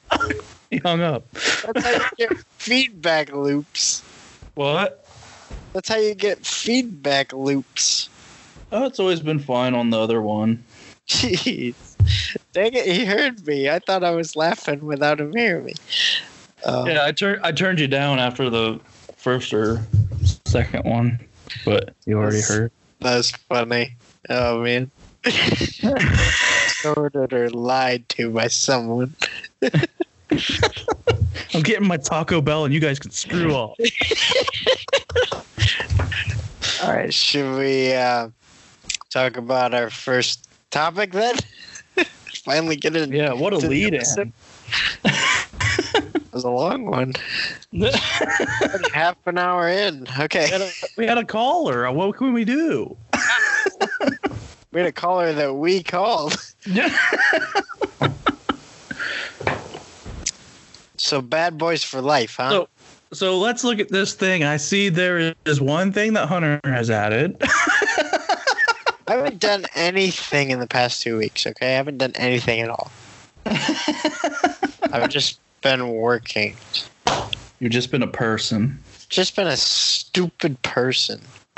[0.69, 1.31] He hung up.
[1.31, 4.03] That's how you get feedback loops.
[4.53, 5.03] What?
[5.73, 8.09] That's how you get feedback loops.
[8.71, 10.63] Oh, it's always been fine on the other one.
[11.07, 11.73] Jeez.
[12.53, 13.67] Dang it, he heard me.
[13.67, 15.73] I thought I was laughing without him hearing me.
[16.63, 18.79] Uh, Yeah, I turned I turned you down after the
[19.15, 19.81] first or
[20.45, 21.19] second one,
[21.65, 22.71] but you already heard.
[22.99, 23.95] That's funny.
[24.29, 24.91] Oh, man.
[26.81, 29.15] Sorted or lied to by someone.
[31.53, 33.77] I'm getting my Taco Bell, and you guys can screw off.
[36.83, 38.29] All right, should we uh,
[39.09, 41.35] talk about our first topic then?
[42.43, 43.09] Finally get it.
[43.09, 43.93] Yeah, what a lead
[46.37, 47.13] was a long one.
[48.93, 50.05] Half an hour in.
[50.19, 50.47] Okay.
[50.47, 51.87] had a, we had a caller.
[51.87, 52.95] Uh, what can we do?
[54.73, 56.37] We had a caller that we called.
[60.99, 62.49] So bad boys for life, huh?
[62.49, 62.69] So,
[63.13, 64.43] so let's look at this thing.
[64.43, 67.37] I see there is one thing that Hunter has added.
[67.41, 68.35] I
[69.07, 71.67] haven't done anything in the past two weeks, okay?
[71.67, 72.91] I haven't done anything at all.
[74.91, 76.55] I've just been working.
[77.59, 78.79] You've just been a person.
[79.09, 81.19] Just been a stupid person.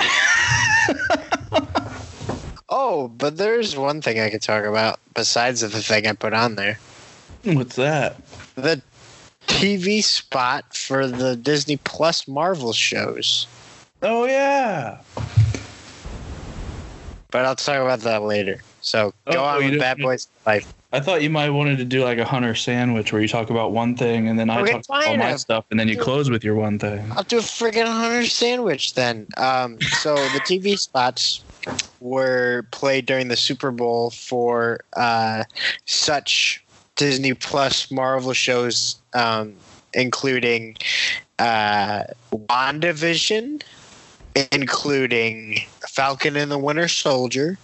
[2.68, 6.56] oh, but there's one thing I could talk about besides the thing I put on
[6.56, 6.80] there.
[7.44, 8.20] What's that?
[8.56, 8.82] The
[9.46, 13.46] TV spot for the Disney Plus Marvel shows.
[14.02, 14.98] Oh yeah.
[17.30, 18.60] But I'll talk about that later.
[18.80, 20.66] So go Oh, on with Bad Boys Life.
[20.92, 23.72] I thought you might wanted to do like a Hunter sandwich where you talk about
[23.72, 26.30] one thing and then I Okay, talk about all my stuff and then you close
[26.30, 27.12] with your one thing.
[27.12, 29.28] I'll do a friggin' Hunter sandwich then.
[29.36, 31.44] Um, so the TV spots
[32.00, 35.44] were played during the Super Bowl for uh,
[35.86, 36.64] such
[36.96, 39.54] Disney Plus Marvel shows, um,
[39.94, 40.76] including
[41.38, 43.62] uh, WandaVision,
[44.50, 47.58] including Falcon and the Winter Soldier,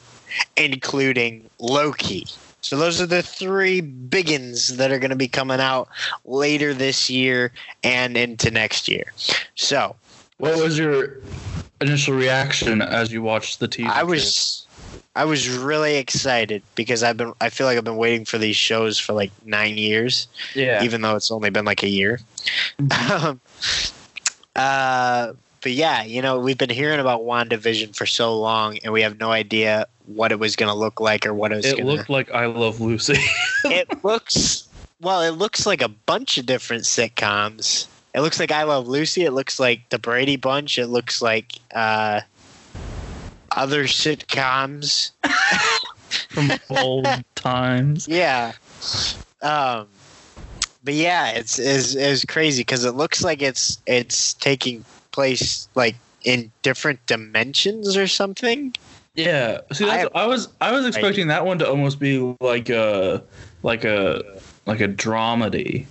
[0.56, 2.24] including Loki.
[2.66, 5.88] So those are the three biggins that are going to be coming out
[6.24, 7.52] later this year
[7.84, 9.12] and into next year.
[9.54, 9.94] So
[10.38, 11.18] What was your
[11.80, 13.86] initial reaction as you watched the TV?
[13.86, 14.66] I was
[15.14, 18.56] I was really excited because I've been I feel like I've been waiting for these
[18.56, 20.26] shows for like nine years,
[20.56, 20.82] yeah.
[20.82, 22.18] even though it's only been like a year.
[22.80, 22.90] Mhm.
[23.22, 23.40] Um,
[24.56, 29.02] uh, but yeah, you know, we've been hearing about WandaVision for so long, and we
[29.02, 31.76] have no idea what it was going to look like or what it was it
[31.76, 31.92] going to.
[31.92, 33.18] looked like I Love Lucy.
[33.64, 34.68] it looks
[35.00, 35.22] well.
[35.22, 37.86] It looks like a bunch of different sitcoms.
[38.14, 39.24] It looks like I Love Lucy.
[39.24, 40.78] It looks like The Brady Bunch.
[40.78, 42.22] It looks like uh,
[43.50, 45.10] other sitcoms.
[46.28, 48.08] from old times.
[48.08, 48.52] Yeah.
[49.42, 49.88] Um,
[50.84, 55.96] but yeah, it's is is crazy because it looks like it's it's taking place like
[56.22, 58.74] in different dimensions or something.
[59.16, 59.60] Yeah.
[59.72, 63.22] See, I that's, I, was I was expecting that one to almost be like a
[63.62, 64.22] like a
[64.66, 65.86] like a dramedy.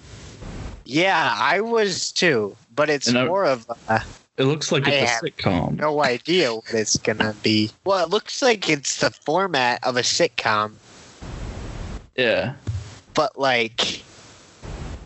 [0.85, 4.01] Yeah, I was too, but it's And I- more of a,
[4.37, 5.77] It looks like I it's a sitcom.
[5.77, 7.71] no idea what it's gonna be.
[7.85, 10.73] Well, it looks like it's the format of a sitcom,
[12.15, 12.53] Yeah.
[13.15, 14.03] but like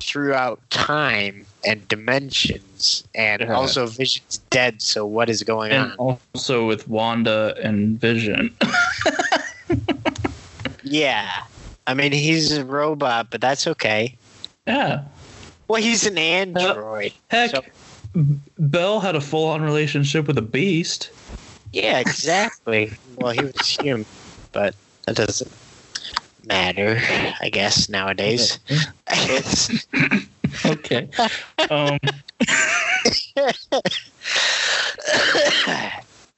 [0.02, 3.54] throughout time and dimensions, and Yeah.
[3.54, 4.82] also Vision's dead.
[4.82, 6.18] So what is going And on?
[6.34, 8.56] also with Wanda and Vision.
[10.84, 11.30] Yeah,
[11.88, 14.16] I mean he's a robot, but that's okay.
[14.66, 15.04] yeah.
[15.68, 17.14] Well, he's an android.
[17.30, 17.64] Heck, So-
[18.58, 21.12] Belle had a full on relationship with a beast.
[21.74, 22.92] Yeah, exactly.
[23.18, 24.06] well, he was human,
[24.52, 24.74] but
[25.06, 25.52] that doesn't
[26.48, 27.00] matter,
[27.42, 28.58] I guess nowadays.
[30.66, 31.08] Okay.
[31.70, 31.98] Um,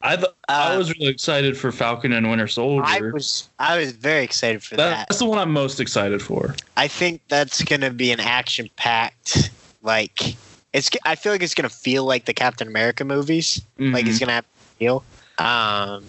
[0.04, 3.10] I th- I Uh, was really excited for Falcon and Winter Soldier.
[3.10, 5.08] I was I was very excited for that.
[5.10, 6.56] That's the one I'm most excited for.
[6.78, 9.52] I think that's gonna be an action packed
[9.84, 10.36] like
[10.74, 10.90] It's.
[11.06, 13.62] I feel like it's gonna feel like the Captain America movies.
[13.78, 14.22] Like it's Mhm.
[14.22, 15.04] gonna have a feel.
[15.38, 16.06] Um,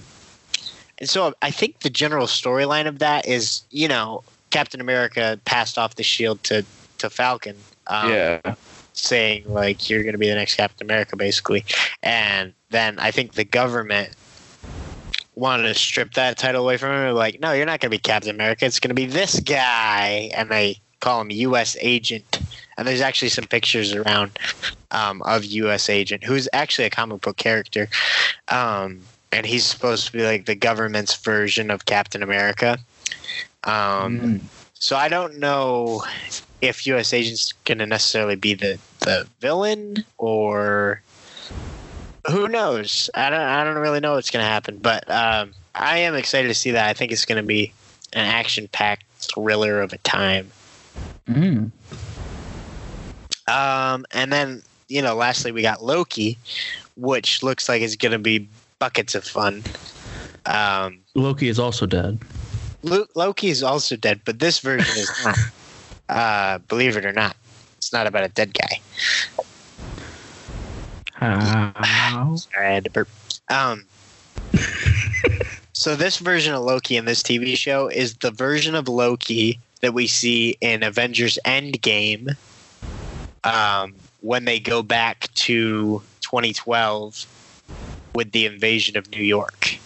[0.98, 5.78] and so I think the general storyline of that is, you know, Captain America passed
[5.78, 6.64] off the shield to
[6.98, 7.56] to Falcon.
[7.86, 8.54] Um, yeah.
[8.92, 11.64] saying like you're going to be the next Captain America, basically.
[12.02, 14.10] And then I think the government
[15.34, 17.14] wanted to strip that title away from him.
[17.14, 18.64] Like, no, you're not going to be Captain America.
[18.66, 21.76] It's going to be this guy, and they call him U.S.
[21.80, 22.40] Agent.
[22.76, 24.38] And there's actually some pictures around
[24.90, 25.88] um, of U.S.
[25.88, 27.88] Agent, who's actually a comic book character.
[28.48, 29.00] Um,
[29.32, 32.78] and he's supposed to be like the government's version of Captain America.
[33.64, 34.40] Um, Mm.
[34.74, 36.02] so I don't know
[36.62, 37.12] if U.S.
[37.12, 41.02] agents going to necessarily be the the villain or
[42.28, 43.10] who knows.
[43.14, 46.48] I don't I don't really know what's going to happen, but um, I am excited
[46.48, 46.88] to see that.
[46.88, 47.72] I think it's going to be
[48.14, 50.50] an action packed thriller of a time.
[51.28, 51.72] Mm.
[53.48, 56.38] Um, and then you know, lastly we got Loki,
[56.96, 58.48] which looks like it's going to be
[58.78, 59.64] buckets of fun.
[60.46, 62.20] Um, Loki is also dead.
[62.84, 65.36] Lo- Loki is also dead, but this version is not.
[66.08, 67.36] Uh, believe it or not,
[67.78, 68.80] it's not about a dead guy.
[71.12, 72.34] How?
[72.36, 73.08] Sorry, I had to burp.
[73.48, 73.84] Um,
[75.72, 79.94] so this version of Loki in this TV show is the version of Loki that
[79.94, 82.36] we see in Avengers Endgame.
[83.44, 87.26] Um, when they go back to 2012
[88.14, 89.76] with the invasion of New York.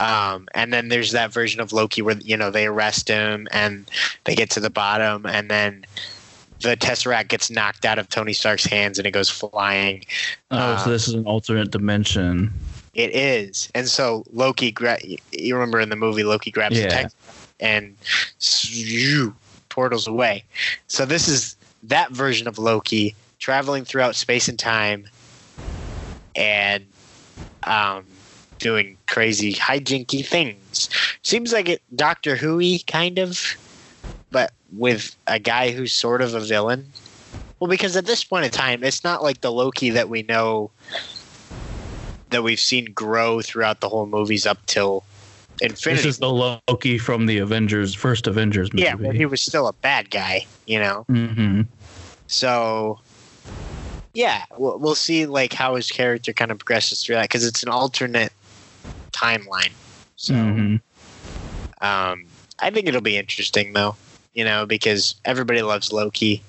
[0.00, 3.88] Um, and then there's that version of Loki where you know they arrest him and
[4.24, 5.84] they get to the bottom, and then
[6.62, 10.04] the Tesseract gets knocked out of Tony Stark's hands and it goes flying.
[10.50, 12.52] Oh, Uh, so this is an alternate dimension.
[12.94, 14.72] It is, and so Loki.
[14.72, 14.98] Gra-
[15.32, 17.02] you remember in the movie, Loki grabs the Yeah.
[17.02, 17.12] tech
[17.60, 17.94] and
[18.40, 19.34] shoo,
[19.68, 20.44] portals away.
[20.88, 25.06] So this is that version of Loki traveling throughout space and time,
[26.34, 26.84] and
[27.64, 28.04] um,
[28.60, 30.88] doing crazy hijinky things.
[31.22, 33.56] Seems like it Doctor Who kind of,
[34.30, 36.86] but with a guy who's sort of a villain.
[37.58, 40.70] Well, because at this point in time, it's not like the Loki that we know
[42.30, 45.04] that we've seen grow throughout the whole movies up till
[45.60, 46.02] Infinity.
[46.02, 48.84] This is the Loki from the Avengers, first Avengers movie.
[48.84, 51.04] yeah, where he was still a bad guy, you know.
[51.08, 51.62] hmm
[52.28, 52.98] So,
[54.14, 57.62] yeah, we'll, we'll see like how his character kind of progresses through that because it's
[57.62, 58.32] an alternate
[59.10, 59.72] timeline.
[60.16, 60.76] So, hmm
[61.80, 62.26] um,
[62.58, 63.96] I think it'll be interesting though,
[64.34, 66.42] you know, because everybody loves Loki,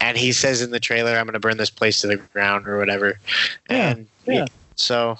[0.00, 2.68] and he says in the trailer, "I'm going to burn this place to the ground"
[2.68, 3.18] or whatever.
[3.70, 4.46] Yeah, and yeah.
[4.76, 5.18] so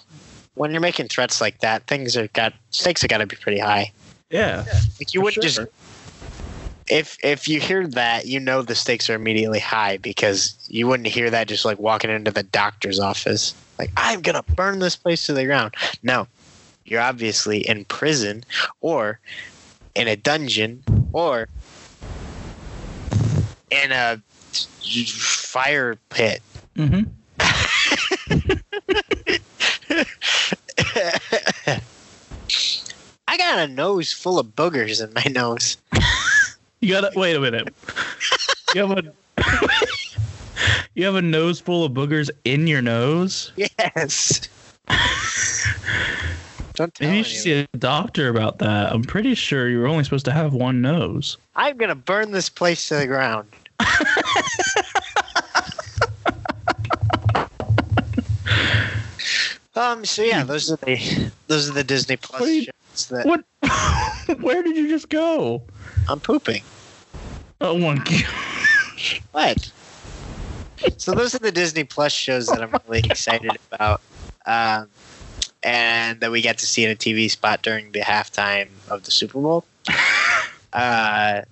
[0.55, 3.59] when you're making threats like that, things are got stakes have got to be pretty
[3.59, 3.93] high.
[4.31, 4.65] Yeah.
[4.99, 5.65] Like you wouldn't sure.
[5.65, 5.73] just
[6.91, 11.09] if if you hear that, you know the stakes are immediately high because you wouldn't
[11.09, 13.55] hear that just like walking into the doctor's office.
[13.79, 15.75] Like I'm gonna burn this place to the ground.
[16.03, 16.27] No,
[16.91, 18.45] you're obviously in prison
[18.81, 19.21] or
[19.95, 21.49] in a dungeon or
[23.71, 24.21] in a
[25.07, 26.43] fire pit.
[26.77, 27.03] hmm
[33.29, 35.79] I got a nose full of boogers in my nose.
[36.83, 37.75] You gotta wait a minute.
[38.75, 39.13] You have a
[40.95, 43.53] you have a nose full of boogers in your nose.
[43.55, 44.49] Yes.
[47.01, 47.67] Maybe you should anyone.
[47.69, 48.93] see a doctor about that.
[48.93, 51.37] I'm pretty sure you were only supposed to have one nose.
[51.57, 53.49] I'm gonna burn this place to the ground.
[59.75, 60.05] um.
[60.05, 63.45] So yeah, those are the those are the Disney Plus you- shows that What?
[64.41, 65.63] Where did you just go?
[66.09, 66.63] I'm pooping.
[67.61, 68.25] Oh my god.
[69.33, 69.73] What?
[70.97, 74.01] so those are the Disney Plus shows that I'm really excited about,
[74.47, 74.89] um,
[75.63, 79.11] and that we get to see in a TV spot during the halftime of the
[79.11, 79.65] Super Bowl.
[80.73, 81.43] Uh,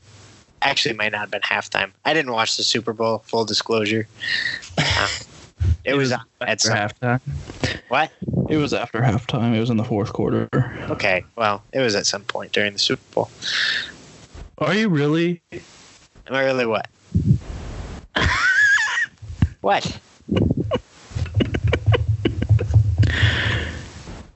[0.62, 1.90] actually, it might not have been halftime.
[2.04, 3.18] I didn't watch the Super Bowl.
[3.26, 4.06] Full disclosure.
[4.78, 5.08] Uh,
[5.84, 7.20] it, was, on at halftime.
[7.88, 8.12] what?
[8.48, 9.56] It was after halftime.
[9.56, 10.48] It was in the fourth quarter.
[10.90, 13.28] Okay, well, it was at some point during the Super Bowl.
[14.58, 15.42] Are you really?
[15.52, 16.88] Am I really what?
[19.60, 20.00] what?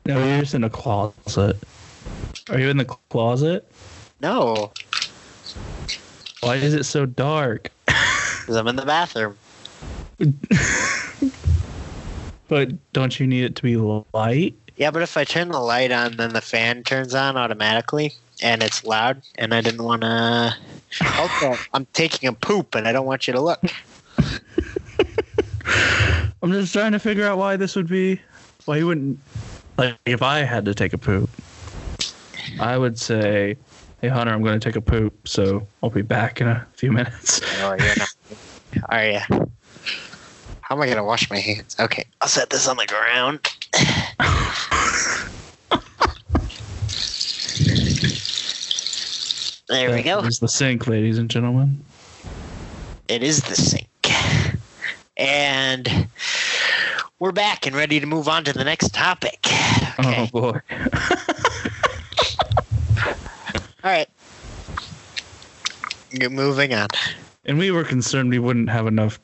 [0.06, 1.56] No, you're just in a closet.
[2.50, 3.70] Are you in the closet?
[4.20, 4.72] No,
[6.40, 7.70] Why is it so dark?
[7.86, 9.36] because I'm in the bathroom.
[12.52, 14.54] But don't you need it to be light?
[14.76, 18.62] Yeah, but if I turn the light on, then the fan turns on automatically, and
[18.62, 19.22] it's loud.
[19.36, 20.54] And I didn't want to.
[21.16, 23.62] Also, I'm taking a poop, and I don't want you to look.
[26.42, 28.20] I'm just trying to figure out why this would be.
[28.66, 29.18] Why you wouldn't
[29.78, 31.30] like if I had to take a poop.
[32.60, 33.56] I would say,
[34.00, 36.92] "Hey Hunter, I'm going to take a poop, so I'll be back in a few
[36.92, 38.08] minutes." Oh, you're not.
[38.88, 39.20] Are you?
[40.62, 41.76] How am I gonna wash my hands?
[41.78, 43.48] Okay, I'll set this on the ground.
[49.68, 50.22] there we go.
[50.22, 51.84] That is the sink, ladies and gentlemen.
[53.08, 53.86] It is the sink.
[55.16, 56.08] And
[57.22, 59.46] we're back and ready to move on to the next topic.
[59.98, 60.22] Okay.
[60.22, 60.58] Oh boy.
[63.84, 64.08] All right.
[66.14, 66.86] Get moving on.
[67.44, 69.20] And we were concerned we wouldn't have enough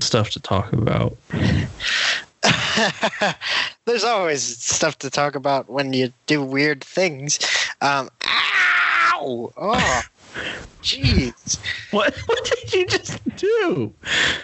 [0.00, 1.18] stuff to talk about.
[3.84, 7.38] There's always stuff to talk about when you do weird things.
[7.82, 9.52] Um, ow!
[9.54, 10.02] Oh,
[10.82, 11.58] jeez.
[11.90, 12.14] What?
[12.26, 13.92] What did you just do?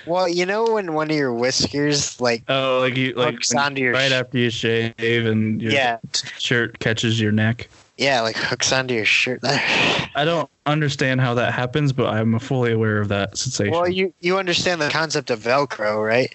[0.06, 3.82] Well, you know when one of your whiskers, like, Oh, like you like Hooks onto
[3.82, 4.94] your right sh- after you shave
[5.26, 5.98] and your Yeah.
[6.38, 7.68] shirt catches your neck.
[7.98, 9.40] yeah, like hooks onto your shirt.
[9.44, 13.72] I don't understand how that happens, but I'm fully aware of that sensation.
[13.72, 16.32] well, you you understand the concept of Velcro, right?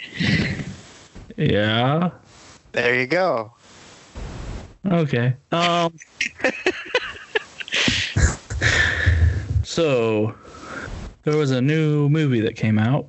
[1.37, 2.11] yeah.
[2.73, 3.51] There you go.
[4.85, 5.33] Okay.
[5.51, 5.97] Um.
[9.79, 10.35] so,
[11.23, 13.07] there was a new movie that came out.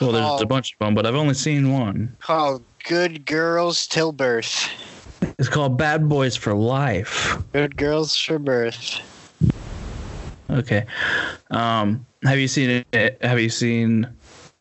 [0.00, 0.38] Well, there's Oh.
[0.38, 2.14] a bunch of them, but I've only seen one.
[2.20, 4.68] Called Good Girls Till Birth.
[5.36, 7.36] It's called Bad Boys for Life.
[7.52, 9.00] Good Girls for Birth.
[10.48, 10.84] Okay.
[11.50, 12.06] Um.
[12.22, 13.18] Have you seen it?
[13.20, 14.04] Have you seen?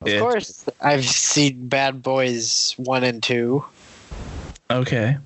[0.02, 0.20] Of it?
[0.20, 3.64] course, I've seen Bad Boys 1 and 2.
[4.72, 5.18] Okay.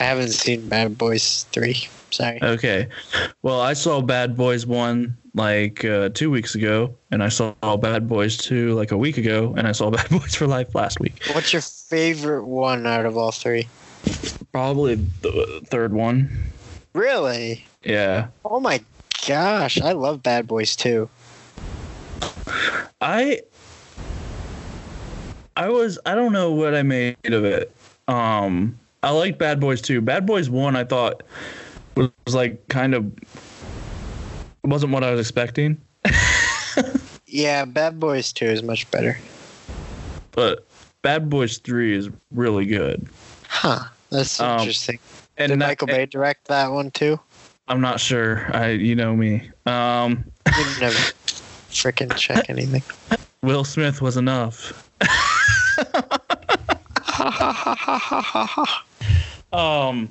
[0.00, 1.88] I haven't seen Bad Boys 3.
[2.10, 2.40] Sorry.
[2.42, 2.88] Okay.
[3.42, 8.08] Well, I saw Bad Boys 1 like uh, two weeks ago, and I saw Bad
[8.08, 11.22] Boys 2 like a week ago, and I saw Bad Boys for Life last week.
[11.32, 13.68] What's your favorite one out of all three?
[14.52, 16.30] Probably the third one.
[16.92, 17.64] Really?
[17.84, 18.28] Yeah.
[18.44, 18.80] Oh my
[19.26, 21.08] gosh, I love Bad Boys 2.
[23.00, 23.40] I
[25.56, 27.74] I was I don't know what I made of it.
[28.08, 30.00] Um I like Bad Boys 2.
[30.00, 31.22] Bad Boys 1 I thought
[31.96, 33.10] was, was like kind of
[34.64, 35.80] wasn't what I was expecting.
[37.32, 39.16] Yeah, Bad Boys 2 is much better.
[40.32, 40.66] But
[41.02, 43.08] Bad Boys 3 is really good.
[43.46, 43.84] Huh.
[44.10, 44.98] That's Um, interesting.
[45.36, 47.20] And Did that- Michael Bay direct that one too?
[47.68, 48.50] I'm not sure.
[48.52, 49.48] I you know me.
[49.64, 50.98] Um You never
[51.70, 52.82] freaking check anything.
[53.44, 54.72] Will Smith was enough.
[59.52, 60.08] Um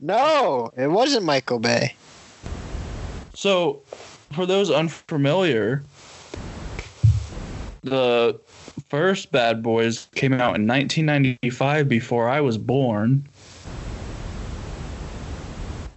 [0.00, 1.94] no, it wasn't Michael Bay.
[3.34, 3.82] So
[4.32, 5.82] for those unfamiliar,
[7.82, 8.38] the
[8.88, 13.26] first Bad Boys came out in 1995 before I was born.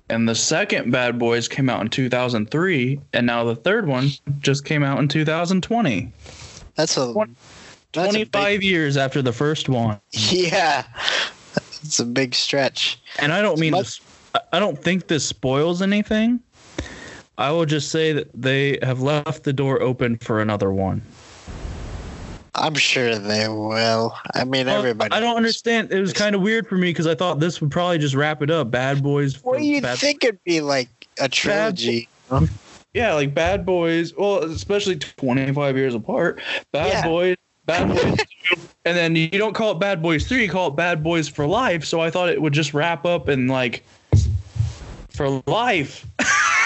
[0.09, 4.09] And the second Bad Boys came out in 2003, and now the third one
[4.39, 6.11] just came out in 2020.
[6.75, 7.35] That's a Twen-
[7.91, 9.99] that's a big- 25 years after the first one.
[10.11, 10.83] yeah.
[11.83, 12.99] It's a big stretch.
[13.19, 14.01] And I don't mean Much-
[14.53, 16.39] I don't think this spoils anything.
[17.37, 21.01] I will just say that they have left the door open for another one.
[22.55, 24.15] I'm sure they will.
[24.33, 25.11] I mean, Well, everybody.
[25.13, 25.91] I don't understand.
[25.91, 28.41] It was kind of weird for me because I thought this would probably just wrap
[28.41, 28.71] it up.
[28.71, 29.35] Bad Boys.
[29.35, 32.09] for Well, you'd Bad- think it'd be like a trilogy.
[32.95, 34.15] Yeah, like Bad Boys.
[34.17, 36.41] Well, especially 25 years apart.
[36.71, 37.03] Bad Yeah.
[37.07, 37.35] Boys.
[37.67, 38.17] Bad Boys.
[38.49, 41.27] 2, and then you don't call it Bad Boys 3, you call it Bad Boys
[41.27, 41.85] for Life.
[41.85, 43.83] So I thought it would just wrap up and like
[45.09, 46.07] for life.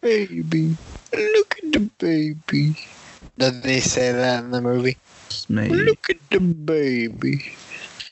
[0.00, 0.76] Baby,
[1.12, 2.76] look at the baby.
[3.38, 4.96] Doesn't say that in the movie?
[5.48, 5.74] Maybe.
[5.74, 7.52] Look at the baby.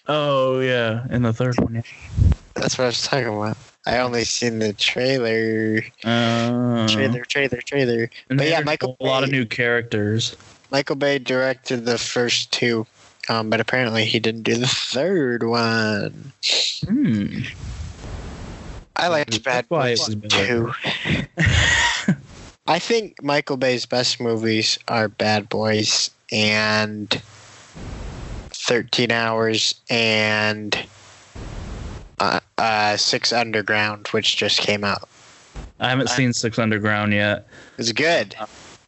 [0.09, 1.75] Oh yeah, in the third one.
[1.77, 1.83] Yeah.
[2.55, 3.57] That's what I was talking about.
[3.87, 8.11] I only seen the trailer, Uh, trailer, trailer, trailer.
[8.29, 10.37] but yeah, Michael a lot of new characters.
[10.71, 12.87] Michael Bay directed the first two,
[13.29, 16.33] um, but apparently he didn't do the third one.
[16.87, 17.41] Hmm.
[18.97, 20.73] I liked Bad That's why it Boys too.
[22.67, 27.11] I think Michael Bay's best movies are Bad Boys and
[28.51, 30.79] 13 Hours and
[32.21, 35.09] uh, uh, Six Underground, which just came out.
[35.81, 37.47] I haven't seen Six Underground yet.
[37.77, 38.35] It's good.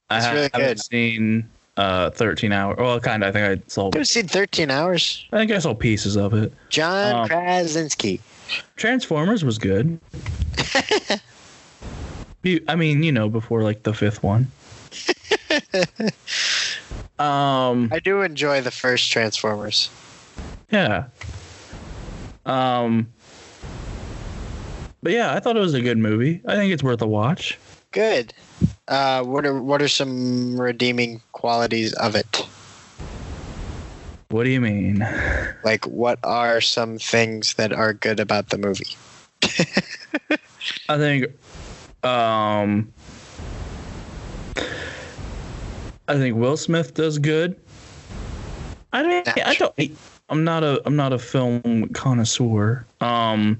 [0.08, 0.80] I It's ha- really haven't good.
[0.80, 2.74] seen uh 13 hour.
[2.78, 3.28] Well, kind of.
[3.28, 3.86] I think I saw.
[3.86, 5.24] You ever seen 13 Hours?
[5.32, 6.52] I think I saw pieces of it.
[6.70, 8.20] John Um, Krasinski.
[8.76, 9.98] Transformers was good.
[12.68, 14.50] I mean, you know, before like the fifth one.
[17.18, 19.88] Um, I do enjoy the first Transformers.
[20.70, 21.04] yeah.
[22.44, 23.08] Um,
[25.02, 26.42] but yeah, I thought it was a good movie.
[26.46, 27.58] I think it's worth a watch.
[27.96, 28.34] Good.
[28.88, 32.46] Uh, what are what are some redeeming qualities of it?
[34.28, 34.98] What do you mean?
[35.64, 38.94] Like, what are some things that are good about the movie?
[40.90, 41.24] I think,
[42.04, 42.92] um,
[46.06, 47.58] I think Will Smith does good.
[48.92, 49.74] I mean, I don't.
[50.28, 50.82] I'm not a.
[50.84, 52.84] I'm not a film connoisseur.
[53.00, 53.56] Um,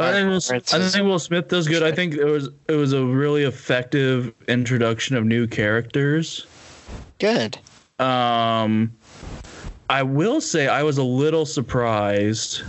[0.00, 1.82] but I think, Will, I think Will Smith does good.
[1.82, 6.46] I think it was it was a really effective introduction of new characters.
[7.18, 7.58] Good.
[7.98, 8.92] Um,
[9.90, 12.62] I will say I was a little surprised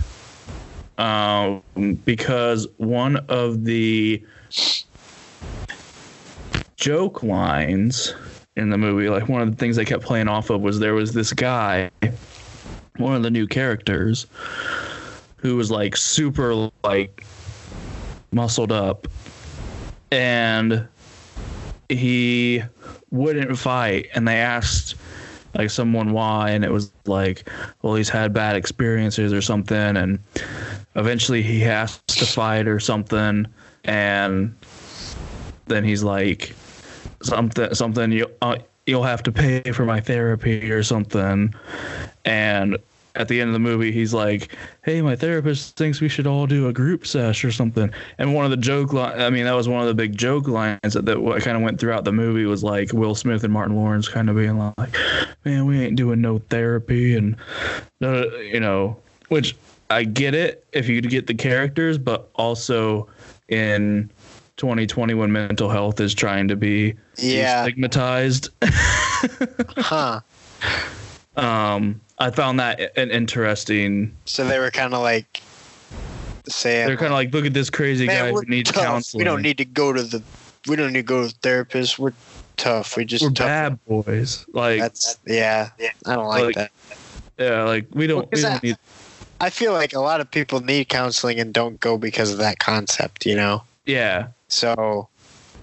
[0.98, 1.62] um,
[2.04, 4.22] because one of the
[6.76, 8.14] joke lines
[8.56, 10.92] in the movie, like one of the things they kept playing off of, was there
[10.92, 11.90] was this guy,
[12.98, 14.26] one of the new characters,
[15.42, 17.24] who was like super like
[18.30, 19.08] muscled up,
[20.12, 20.86] and
[21.88, 22.62] he
[23.10, 24.94] wouldn't fight, and they asked
[25.54, 26.50] like someone why.
[26.50, 27.48] And it was like
[27.82, 29.96] well he's had bad experiences or something.
[29.96, 30.20] And
[30.94, 33.46] eventually he has to fight or something.
[33.84, 34.54] And
[35.66, 36.54] then he's like
[37.22, 41.52] something something you uh, you'll have to pay for my therapy or something.
[42.24, 42.78] And
[43.14, 46.46] at the end of the movie, he's like, "Hey, my therapist thinks we should all
[46.46, 49.52] do a group sesh or something." And one of the joke line, I mean, that
[49.54, 52.44] was one of the big joke lines that, that kind of went throughout the movie
[52.46, 54.96] was like Will Smith and Martin Lawrence kind of being like,
[55.44, 57.36] "Man, we ain't doing no therapy," and
[58.02, 58.96] uh, you know,
[59.28, 59.56] which
[59.90, 63.08] I get it if you get the characters, but also
[63.48, 64.10] in
[64.56, 67.62] 2020 when mental health is trying to be Yeah.
[67.64, 68.48] stigmatized.
[69.76, 70.20] Huh.
[71.36, 74.14] um, I found that an interesting.
[74.26, 75.42] So they were kind of like
[76.48, 78.82] saying, They're kind of like, look at this crazy "Man, guy who needs tough.
[78.84, 79.20] counseling.
[79.20, 80.22] We don't need to go to the.
[80.68, 81.98] We don't need to go to the therapist.
[81.98, 82.12] We're
[82.56, 82.96] tough.
[82.96, 83.46] We just We're tough.
[83.46, 84.46] bad boys.
[84.52, 85.70] Like, That's yeah.
[86.06, 86.70] I don't like, Like, that.
[87.38, 88.18] yeah, like we don't.
[88.18, 88.76] Well, we don't I- need.
[89.40, 92.60] I feel like a lot of people need counseling and don't go because of that
[92.60, 93.26] concept.
[93.26, 93.64] You know.
[93.86, 94.28] Yeah.
[94.48, 95.08] So.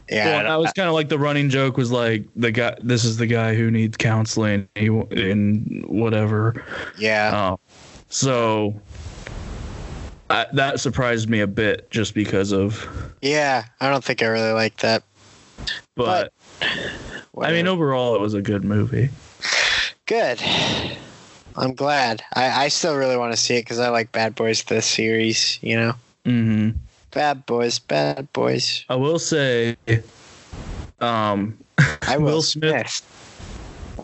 [0.09, 0.25] Yeah.
[0.25, 2.75] well, that was kind of like the running joke was like the guy.
[2.81, 4.67] This is the guy who needs counseling.
[4.75, 6.63] And whatever.
[6.97, 7.51] yeah.
[7.51, 7.59] Um,
[8.09, 8.79] so
[10.29, 12.87] I, that surprised me a bit, just because of.
[13.21, 13.65] Yeah.
[13.79, 15.03] I don't think I really like that.
[15.95, 16.31] But,
[16.61, 19.09] I mean, overall, it was a good movie.
[20.05, 20.41] Good.
[21.55, 22.23] I'm glad.
[22.33, 25.59] I, I still really want to see it because I like Bad Boys the series.
[25.61, 25.93] You know,
[26.25, 26.69] hmm
[27.11, 28.85] Bad Boys, Bad Boys.
[28.89, 29.75] I will say,
[30.99, 31.57] um,
[32.07, 33.01] I will, Will Smith.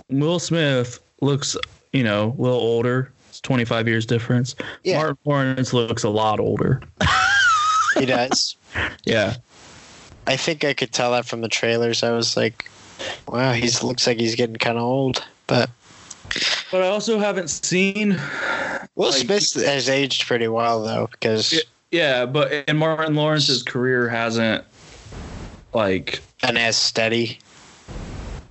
[0.09, 1.55] Will Smith looks,
[1.93, 3.11] you know, a little older.
[3.29, 4.55] It's 25 years difference.
[4.83, 4.97] Yeah.
[4.97, 6.81] Martin Lawrence looks a lot older.
[7.97, 8.57] He does.
[9.05, 9.35] Yeah.
[10.27, 12.03] I think I could tell that from the trailers.
[12.03, 12.69] I was like,
[13.27, 15.25] wow, he looks like he's getting kind of old.
[15.47, 15.69] But
[16.71, 18.19] But I also haven't seen.
[18.95, 21.57] Will Like- Smith has aged pretty well though, because
[21.95, 22.19] Yeah.
[22.19, 24.63] Yeah, but and Martin Lawrence's career hasn't,
[25.73, 27.39] like, and as steady.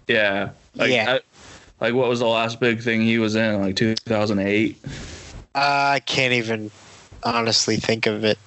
[0.08, 1.14] yeah, like, Yeah.
[1.14, 1.20] I-
[1.80, 3.60] like what was the last big thing he was in?
[3.60, 4.78] Like 2008.
[4.84, 6.70] Uh, I can't even
[7.24, 8.38] honestly think of it.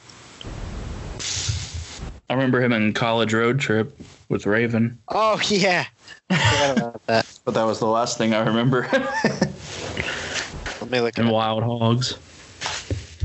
[2.30, 3.98] I remember him in College Road Trip
[4.30, 4.98] with Raven.
[5.10, 5.86] Oh yeah,
[6.30, 7.40] I forgot about that.
[7.46, 8.88] But that was the last thing I remember.
[8.92, 11.18] Let me look.
[11.18, 11.32] At and.
[11.32, 12.18] Wild Hogs.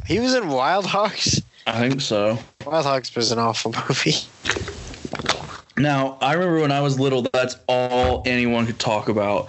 [0.06, 1.42] He was in Wild Hogs.
[1.66, 2.38] I think so.
[2.66, 4.14] Wild Hogs was an awful movie.
[5.78, 9.48] Now, I remember when I was little, that's all anyone could talk about.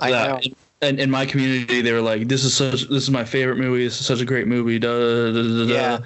[0.00, 0.52] I That- know.
[0.82, 2.82] And in my community, they were like, "This is such.
[2.90, 3.84] This is my favorite movie.
[3.84, 5.72] This is such a great movie." Da, da, da, da, da.
[5.72, 5.98] Yeah.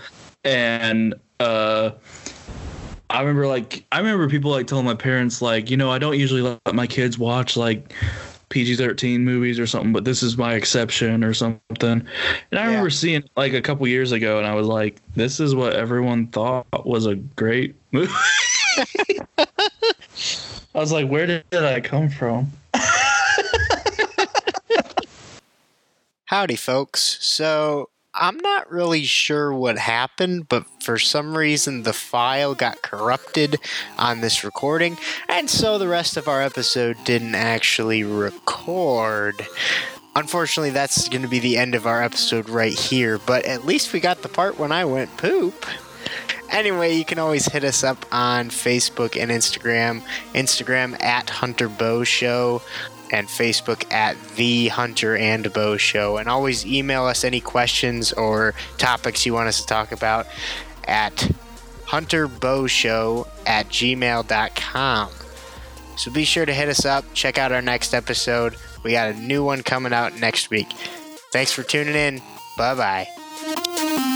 [0.45, 1.91] And uh,
[3.11, 6.17] I remember like I remember people like telling my parents like, you know, I don't
[6.17, 7.93] usually let my kids watch like
[8.51, 11.61] PG-13 movies or something, but this is my exception or something.
[11.81, 12.05] And
[12.53, 12.67] I Yeah.
[12.67, 16.29] remember seeing like a couple years ago, and I was like, this is what everyone
[16.29, 18.13] thought was a great movie.
[20.75, 22.51] I was like, where did I come from?
[26.27, 27.19] Howdy, folks.
[27.21, 33.59] So I'm not really sure what happened, but for some reason the file got corrupted
[33.99, 34.97] on this recording,
[35.29, 39.47] and so the rest of our episode didn't actually record.
[40.17, 43.93] Unfortunately, that's going to be the end of our episode right here, but at least
[43.93, 45.67] we got the part when I went poop.
[46.51, 50.03] Anyway, you can always hit us up on Facebook and Instagram.
[50.33, 52.63] Instagram at Hunter Bo Show.
[53.11, 56.19] And Facebook at The Hunter and Bo Show.
[56.19, 60.27] And always email us any questions or topics you want us to talk about
[60.85, 61.15] at
[61.87, 65.11] hunterboshow at gmail.com.
[65.97, 67.05] So be sure to hit us up.
[67.15, 68.57] Check out our next episode.
[68.85, 70.73] We got a new one coming out next week.
[71.33, 72.23] Thanks for tuning in.
[72.57, 74.15] Bye bye.